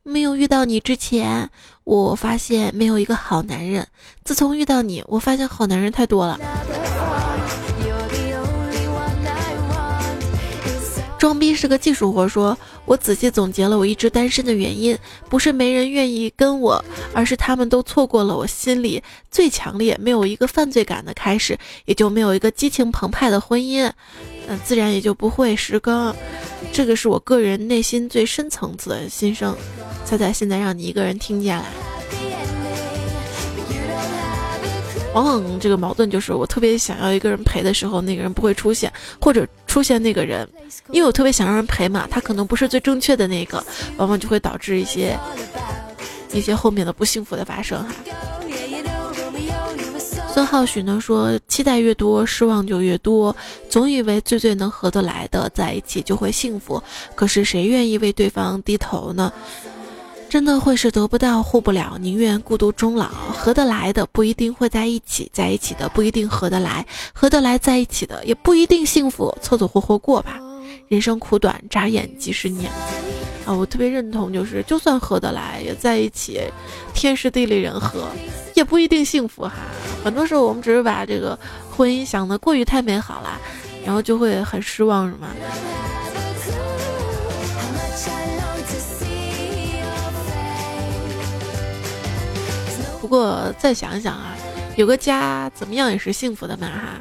[0.02, 1.50] 没有遇到你之前，
[1.84, 3.86] 我发现没有一个好男人。
[4.24, 6.38] 自从遇到你，我发现好男人太多了。
[11.18, 12.56] 装逼是个技术活，说
[12.88, 14.96] 我仔细总结了我一直单身的原因，
[15.28, 16.82] 不是没人愿意跟我，
[17.12, 23.92] 而是他们都错过了我心里最强烈、没有一个犯罪感的开始，也就没有一个激情澎湃的婚姻。
[24.46, 26.14] 那自然也就不会时更，
[26.72, 29.54] 这个是我个人内心最深层次的心声。
[30.06, 31.66] 猜猜现在让你一个人听见了？
[35.14, 40.48] 往往这个矛盾就是，我特别想要一个人陪的时候，那个人不会出现，或者出现那个人，
[40.90, 43.64] 因为我特别想让人陪嘛，他可能不是最正确的那个，
[43.98, 45.16] 往往就会导致一些
[46.32, 47.94] 一些后面的不幸福的发生哈。
[50.32, 53.34] 孙浩许呢说：“期待越多，失望就越多。
[53.68, 56.80] 总以为最最能合得来的在一起就会幸福，
[57.14, 59.32] 可是谁愿意为对方低头呢？
[60.28, 63.06] 真的会是得不到护不了，宁愿孤独终老。
[63.32, 69.34] 合得来的不一定会在一起，在一起的不一定合得来，合得来在一起的也不一定幸福。
[69.40, 70.38] 凑凑合合过吧，
[70.88, 72.70] 人生苦短，眨眼即是年。”
[73.46, 76.38] 啊，我特别认同，就是就算合得来，也在一起，
[76.92, 78.06] 天时地利人和，
[78.54, 79.54] 也不一定幸福哈。
[80.04, 81.38] 很多时候我们只是把这个
[81.74, 83.40] 婚姻想的过于太美好了，
[83.86, 85.28] 然后就会很失望，是吗？
[93.00, 94.36] 不过再想想啊，
[94.76, 97.00] 有个家怎么样也是幸福的嘛哈。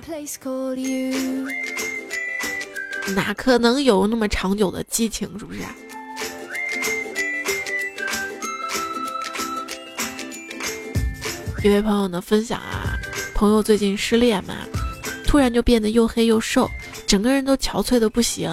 [3.15, 5.59] 哪可能有那么长久的激情，是不是？
[11.63, 12.95] 一位朋友呢分享啊，
[13.33, 14.55] 朋友最近失恋嘛，
[15.25, 16.69] 突然就变得又黑又瘦，
[17.05, 18.49] 整个人都憔悴的不行。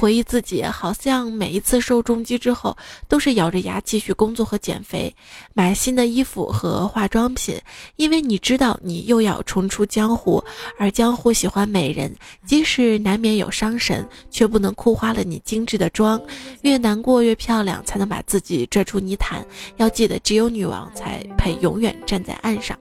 [0.00, 2.74] 回忆自己，好像每一次受重击之后，
[3.06, 5.14] 都是咬着牙继续工作和减肥，
[5.52, 7.60] 买新的衣服和化妆品，
[7.96, 10.42] 因为你知道你又要重出江湖，
[10.78, 16.18] 而江湖喜欢美人，即使难免有伤神，却不能哭花了你精致的妆。
[16.62, 19.44] 越难过越漂亮，才能把自己拽出泥潭。
[19.76, 22.74] 要记得，只有女王才配永远站在岸上。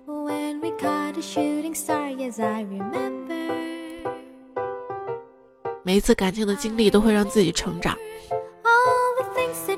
[5.90, 7.98] 每一次感情的经历都会让自己成长。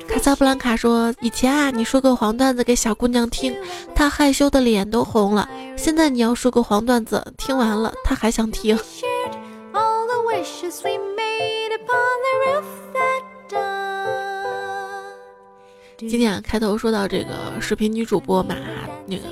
[0.09, 3.55] 卡萨布兰卡说：“以前啊，你说个黄段子给小姑娘听，
[3.95, 5.47] 她害羞的脸都红了。
[5.77, 8.77] 现在你要说个黄段子，听完了她还想听。”
[15.95, 18.53] 今天开头说到这个视频女主播嘛，
[19.05, 19.23] 那个。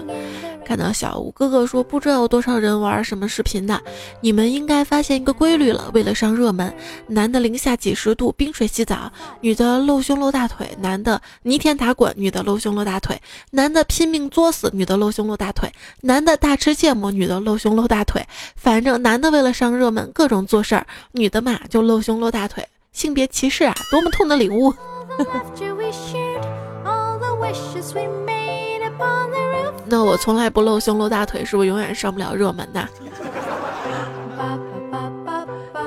[0.69, 3.81] 看到小吴哥哥说，不知道有多少人玩什么视频的，
[4.21, 5.89] 你们应该发现一个规律了。
[5.95, 6.71] 为了上热门，
[7.07, 9.11] 男的零下几十度冰水洗澡，
[9.41, 13.17] 女的露胸露大腿；男的泥田打滚，女的露胸露大腿；
[13.49, 15.67] 男的拼命作死，女的露胸露大腿；
[16.01, 18.23] 男的大吃芥末，女的露胸露大腿。
[18.55, 22.63] 反正男的为了上热门，各种做事儿，女的嘛就露胸露大腿。
[22.91, 24.71] 性别歧视啊，多么痛的领悟！
[29.89, 32.87] 那我从来不露胸露大腿，是不是永远上不了热门的？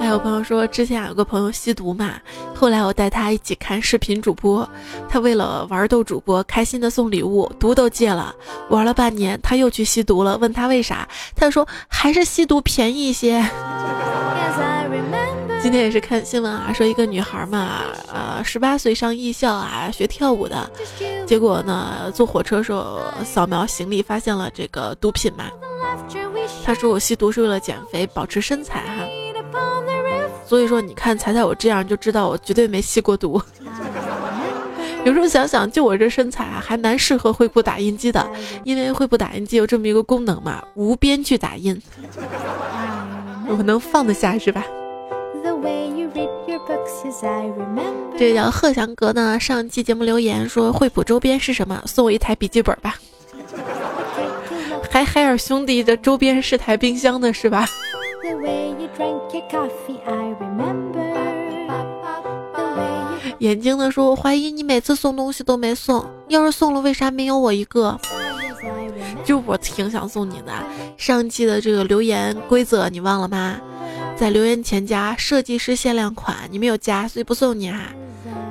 [0.00, 2.14] 还有朋友说，之前有个朋友吸毒嘛，
[2.54, 4.68] 后来我带他一起看视频主播，
[5.08, 8.34] 他为了玩逗主播，开心的送礼物，毒都戒了，
[8.68, 13.48] 玩了半年，他又去吸毒了，问他为啥，他说还是吸毒便宜一些。
[15.62, 20.68] 今天也是看新闻啊，说一个女孩嘛，呃，十八岁上艺校啊，学跳舞的，
[21.24, 25.44] 结果呢，坐火车时候扫描行李发现了这个毒品嘛。
[26.64, 29.06] 她说我吸毒是为了减肥，保持身材哈。
[30.44, 33.40] 所以说你看彩彩我这样就知道我绝对没吸过毒。
[35.06, 38.28] 有时候想想，就我这身材啊，还蛮适合惠普打印机的，
[38.64, 41.80] 因为惠普打印机有这么一个功能嘛，无边距打印，
[43.46, 44.64] 我能放得下是吧？
[48.16, 51.82] 这个叫贺祥阁呢，上期节目留言说惠普周边是什么？
[51.86, 52.96] 送我一台笔记本吧。
[54.90, 57.66] 还海尔兄弟的周边是台冰箱的是吧？
[63.38, 67.98] 眼睛的说，我怀疑你每次送东西都没送，要是送了，为啥没有我一个？
[69.24, 70.52] 就我挺想送你的。
[70.96, 73.60] 上期的这个留言规则你忘了吗？
[74.22, 77.92] 在留言前加设计师限量款，你没有加，所以不送你哈。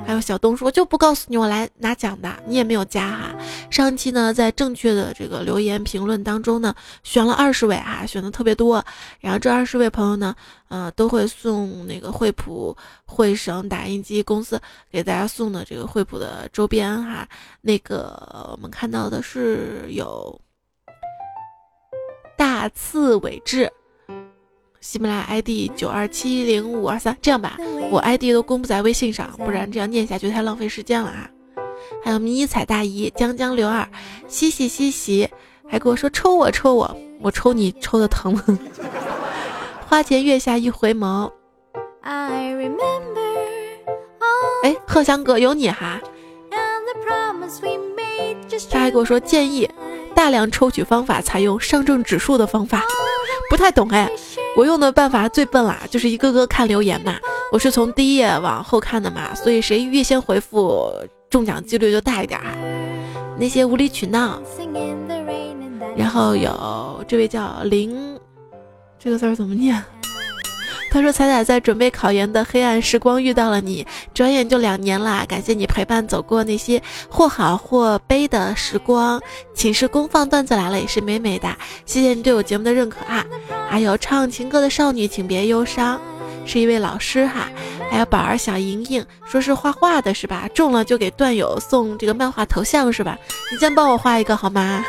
[0.06, 3.34] 还有小东说我就不告诉你我来拿奖的，你也没有加哈。
[3.70, 8.84] 上期呢，在正确的这个留言评论当中呢，选了二十位哈，选的特别多。
[9.18, 10.36] 然后这二十位朋友呢，
[10.68, 14.60] 呃，都会送那个惠普惠省打印机公司
[14.90, 17.26] 给大家送的这个惠普的周边哈。
[17.62, 20.38] 那个我们看到的是有
[22.36, 23.72] 大刺尾质。
[24.82, 27.56] 喜马拉雅 ID 九二七零五二三，这样吧，
[27.88, 31.30] 我 ID 都公布在微信上，不然这样念下去太浪费时间了啊。
[32.04, 33.88] 还有迷彩大姨江江刘二，
[34.26, 35.28] 嘻嘻嘻嘻，
[35.70, 38.58] 还跟我说抽我抽我，我抽你抽的疼吗？
[39.86, 41.30] 花前月下一回眸。
[44.64, 46.00] 哎，贺翔哥有你哈。
[48.68, 49.70] 他还跟我说建议
[50.12, 52.84] 大量抽取方法采用上证指数的方法，
[53.52, 54.10] 不太懂哎。
[54.56, 57.16] 我用的办法最笨啦，就是一个个看留言嘛。
[57.52, 60.90] 我是从第一页往后看的嘛，所以谁越先回复，
[61.28, 62.40] 中奖几率就大一点。
[63.38, 64.40] 那些无理取闹，
[65.94, 68.18] 然后有这位叫林，
[68.98, 69.84] 这个字儿怎么念？
[70.92, 79.18] 他说：“彩彩在准备考研的黑暗时光遇到了你，转眼就两年了，感谢你陪伴走过那些或好或悲的时光。
[79.54, 81.48] 寝室公放段子来了也是美美的，
[81.86, 83.24] 谢谢你对我节目的认可啊！
[83.70, 85.98] 还有唱情歌的少女，请别忧伤，
[86.44, 87.48] 是一位老师哈。
[87.90, 90.46] 还有宝儿小莹莹，说是画画的是吧？
[90.54, 93.16] 中了就给段友送这个漫画头像是吧？
[93.50, 94.84] 你先帮我画一个好吗？”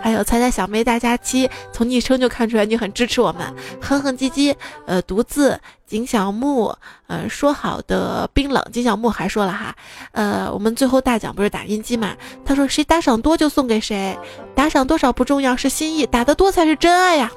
[0.00, 3.54] 还有猜猜小妹大假期，从昵称就看出来你很支持我们。
[3.80, 4.54] 哼哼唧唧，
[4.86, 6.74] 呃，独自景小木，
[7.06, 9.74] 呃，说好的冰冷，景小木还说了哈，
[10.12, 12.14] 呃，我们最后大奖不是打印机嘛？
[12.44, 14.18] 他说谁打赏多就送给谁，
[14.54, 17.30] 打赏多少不重要，是心意，打得多才是真爱呀。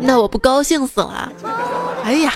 [0.00, 1.30] 那我不高兴死了，
[2.04, 2.32] 哎呀。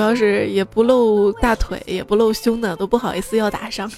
[0.00, 3.92] 主要是也不露大腿，也不露胸的，都不好意思要打赏。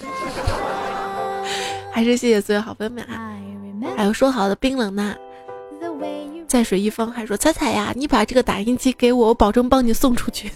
[1.95, 3.39] 还是谢谢所有好朋友们啊！
[3.97, 5.15] 还有说好的冰冷呢，
[6.49, 10.51] 在水一方还说彩彩呀，你把这个打印机给我，我保证帮你送出去。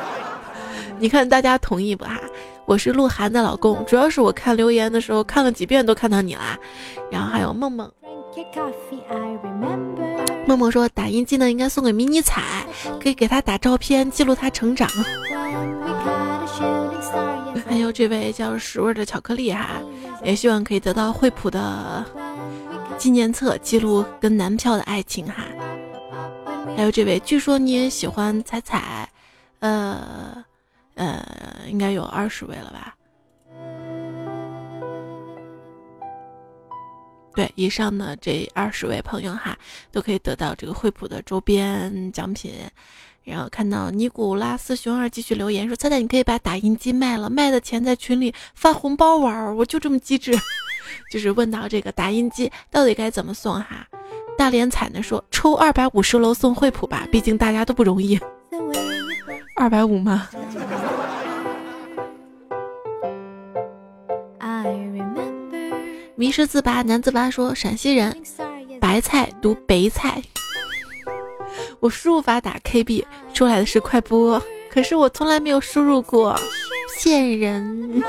[1.00, 2.20] 你看大家同意不哈？
[2.66, 6.58] 我是鹿晗的老公，主要是我看留言的时候看了几遍都看到你啦。
[7.10, 7.90] 然后还有梦梦。
[10.48, 12.64] 梦梦说：“打印机呢，应该送给迷你彩，
[13.02, 14.88] 可以给他打照片，记录他成长。”
[17.68, 19.72] 还有这位叫屎味的巧克力哈，
[20.24, 22.02] 也希望可以得到惠普的
[22.96, 25.44] 纪念册，记录跟男票的爱情哈。
[26.74, 29.06] 还有这位，据说你也喜欢彩彩，
[29.58, 30.42] 呃
[30.94, 31.22] 呃，
[31.68, 32.94] 应该有二十位了吧？
[37.38, 39.56] 对，以上的这二十位朋友哈，
[39.92, 42.52] 都可以得到这个惠普的周边奖品。
[43.22, 50.36] 然后看到尼古拉斯熊二继续留言说：“猜猜你可以把打印机卖了，卖的钱在群里发红包玩。”我就这么机智，
[51.12, 53.86] 就是问到这个打印机到底该怎么送哈？
[54.36, 58.18] 大连彩呢说：“抽二百五十楼送惠普吧，毕竟大家都不容易。”
[59.54, 60.28] 二百五吗？
[66.18, 68.12] 迷失自拔，男自拔说：“陕西人，
[68.80, 70.20] 白菜读白菜。”
[71.78, 76.36] 我输入法打 KB 出来的是快播，可是我从来没有输入过，
[76.98, 78.02] 骗人。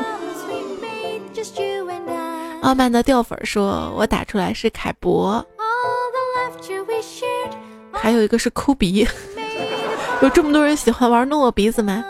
[2.61, 5.45] 傲慢的掉粉说：“我打出来是凯博。”
[7.93, 9.07] 还有一个是抠鼻，
[10.23, 12.03] 有这么多人喜欢玩弄我鼻子吗？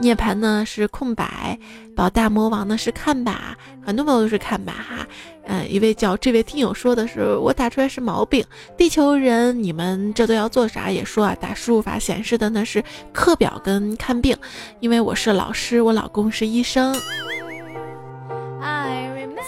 [0.00, 1.58] 涅槃呢是空白，
[1.96, 5.06] 宝大魔王呢是看吧，很多朋友都是看吧哈。
[5.46, 8.44] 嗯，一位叫这位听友说的是我打出来是毛病，
[8.76, 10.90] 地球人你们这都要做啥？
[10.90, 12.82] 也说啊，打输入法显示的呢是
[13.12, 14.36] 课表跟看病，
[14.78, 16.94] 因为我是老师，我老公是医生。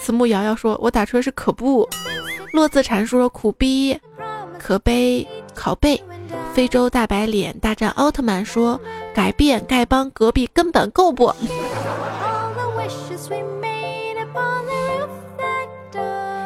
[0.01, 1.87] 慈木瑶瑶说，我打出来是可不。
[2.51, 3.97] 落字禅说苦逼，
[4.59, 5.25] 可悲，
[5.55, 6.01] 拷贝。
[6.53, 8.79] 非洲大白脸大战奥特曼说
[9.13, 11.33] ：“改变丐帮隔壁根本够不。”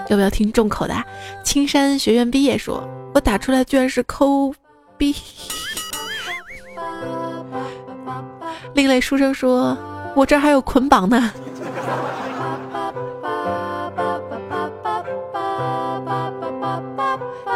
[0.10, 0.94] 要不要听重口的？
[1.44, 4.54] 青山学院毕业说，我打出来居然是抠
[4.98, 5.16] 逼。
[8.74, 9.78] 另类书生说，
[10.16, 11.32] 我这还有捆绑呢。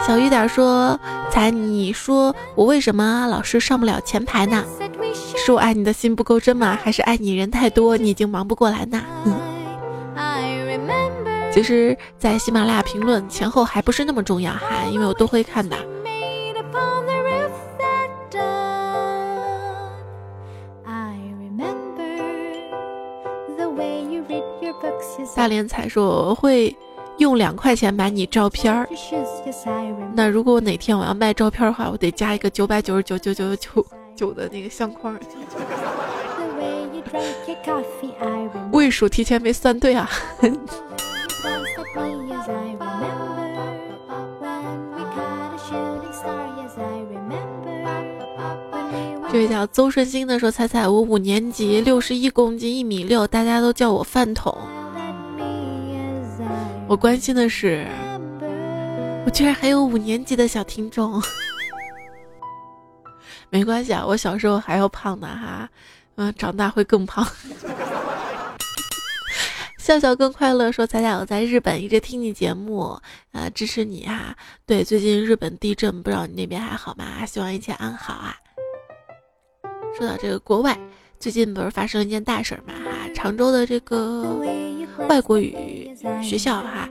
[0.05, 0.99] 小雨点说，
[1.29, 4.63] 才你说我为什么老是上不了前排呢？
[5.37, 6.77] 是我爱你的心不够真吗？
[6.83, 9.01] 还是爱你人太多，你已经忙不过来呢？
[9.25, 9.33] 嗯
[11.53, 15.77] 其实，在喜马拉雅评论前后还不是那么重要哈，因为我都会看的。
[25.35, 26.75] 大连彩说我会
[27.17, 28.87] 用两块钱买你照片儿，
[30.13, 33.85] 那如果哪天我要卖照片的话，我得加一个九百九十九九九九
[34.15, 35.17] 九的那个相框。
[38.71, 40.09] 位数提前没算对啊。
[49.31, 54.55] 这位叫邹顺兴的说：“猜猜我五年级，六十一公斤，一米六，大家都叫我饭桶。”
[56.87, 57.87] 我关心的是，
[59.25, 61.21] 我居然还有五年级的小听众。
[63.49, 65.69] 没关系啊，我小时候还要胖呢哈，
[66.15, 67.25] 嗯，长大会更胖。
[69.81, 72.95] 笑笑更快乐，说彩彩我在日本一直听你节目，
[73.31, 74.35] 啊，支持你哈。
[74.63, 77.25] 对，最近日本地震，不知道你那边还好吗？
[77.25, 78.35] 希望一切安好啊。
[79.97, 80.79] 说到这个国外，
[81.19, 84.39] 最近不是发生了一件大事儿嘛哈，常州的这个
[85.09, 85.89] 外国语
[86.21, 86.87] 学校哈，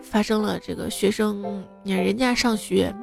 [0.00, 2.94] 发生了这个学生，你看人家上学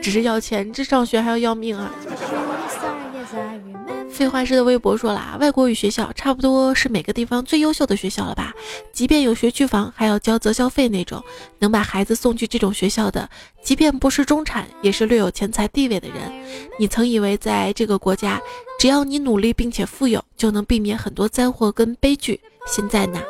[0.00, 1.92] 只是要钱，这上学还要要命啊。
[4.14, 8.54] 废话师的微博说了，外国语学校差不多是每个地方最优秀的学校了吧？
[8.92, 11.20] 即便有学区房，还要交择校费那种，
[11.58, 13.28] 能把孩子送去这种学校的，
[13.60, 16.32] 即便不是中产，也是略有钱财地位的人。
[16.78, 18.40] 你曾以为在这个国家，
[18.78, 22.40] 只要你努力并且富有，就能避免很多灾祸跟悲剧。
[22.68, 23.20] 现在呢？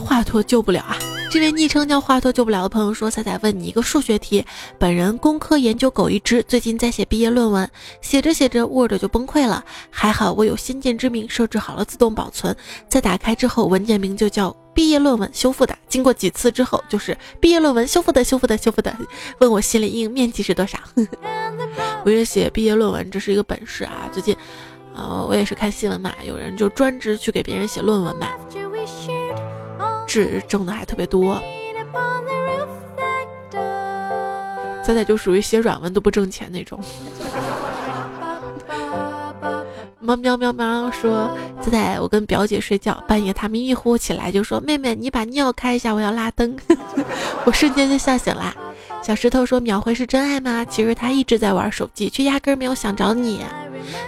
[0.00, 0.98] 华佗救不了啊！
[1.34, 4.46] 这位昵称叫华佗救不了的朋友说：“彩彩问你一个数学题，
[4.78, 7.68] 本人工科研究狗一只，最近在写毕业论文，
[8.00, 12.54] 写着写着 Word 就崩溃了，还好我有先见之明，设置好了自动保存，
[12.88, 15.76] 在打开之后，文件名就叫毕业论文修复的。
[15.88, 18.96] 经过几次之后，就是毕业论文修复的修复的修复的。
[19.40, 20.78] 问我心理阴影面积是多少？
[22.06, 24.08] 我觉得写毕业论文这是一个本事啊！
[24.12, 24.36] 最近，
[24.94, 28.28] 呃，我也是看新闻嘛，有人就专职去给别人写论文嘛。”
[30.06, 31.40] 是挣的还特别多，
[34.82, 36.80] 仔仔就属于写软文都不挣钱那种。
[40.04, 46.54] 猫喵喵喵说：“仔仔，我跟表姐睡觉，半夜她迷迷糊糊起来就说：‘妹妹，你把尿开一下，我要拉灯。
[47.46, 48.54] ’我瞬间就笑醒了。
[49.02, 53.40] 小石头说：‘秒回是真爱吗？’其实他一直在玩手机，却压根没有想找你。”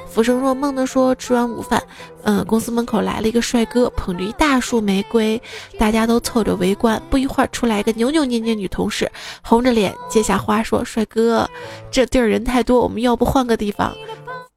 [0.07, 1.83] 浮生若梦的说：“吃完午饭，
[2.25, 5.41] 嗯，公司门口来了一个帅哥，捧着一大束玫瑰，
[5.79, 7.01] 大家都凑着围观。
[7.09, 9.11] 不一会儿，出来一个扭扭捏捏女同事，
[9.43, 11.49] 红着脸接下花说：‘帅哥，
[11.91, 13.95] 这地儿人太多，我们要不换个地方？’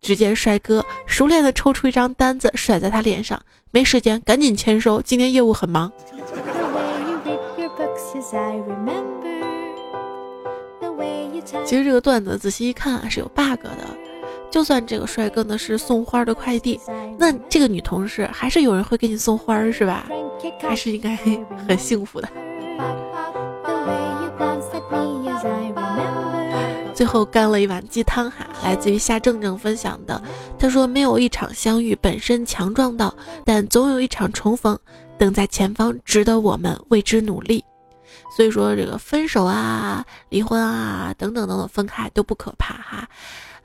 [0.01, 3.39] 只见帅哥熟练的抽出一张单子甩在他脸上，
[3.71, 5.91] 没时间，赶紧签收，今天业务很忙。
[11.65, 13.97] 其实这个段子仔细一看啊，是有 bug 的。”
[14.49, 16.79] 就算这个帅哥呢是送花的快递，
[17.19, 20.09] 那这个女同事还是有人会给你送花是吧？
[20.59, 21.15] 还是应该
[21.67, 22.27] 很幸福的。
[26.99, 30.21] 最后干了一碗鸡汤哈，来自于夏正正分享的。
[30.59, 34.77] 他说：“没有一场相遇本身强壮到，但总有一场重逢
[35.17, 37.63] 等在前方，值得我们为之努力。”
[38.35, 43.07] 所以说，这个分手啊、离婚啊等等等等分开都不可怕哈。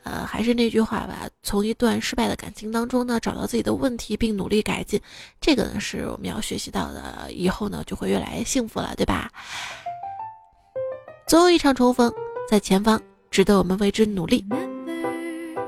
[0.04, 5.00] 呃，还是那句话吧，从一段失败的感情当中呢，找到自己的问题并努力改进，
[5.40, 9.28] 这个呢是我们要学习到的，以后呢就会越来越幸福了，对吧？
[11.26, 12.12] 总有一场重逢
[12.48, 13.02] 在前方，
[13.34, 14.44] 值得我们为之努力。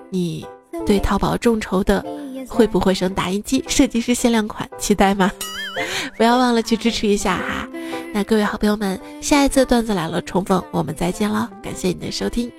[0.08, 0.46] 你
[0.86, 2.00] 对淘宝众筹的
[2.48, 5.32] 会不会省打印机设计师限量款期待吗？
[6.16, 7.68] 不要忘了去支持一下哈。
[8.14, 12.52] 那各位好朋友们，下一次段子来了重逢，我们再见了，感谢你的收听。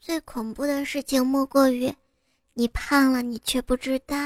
[0.00, 1.92] 最恐怖的事情莫过于，
[2.54, 4.16] 你胖了，你却不知道。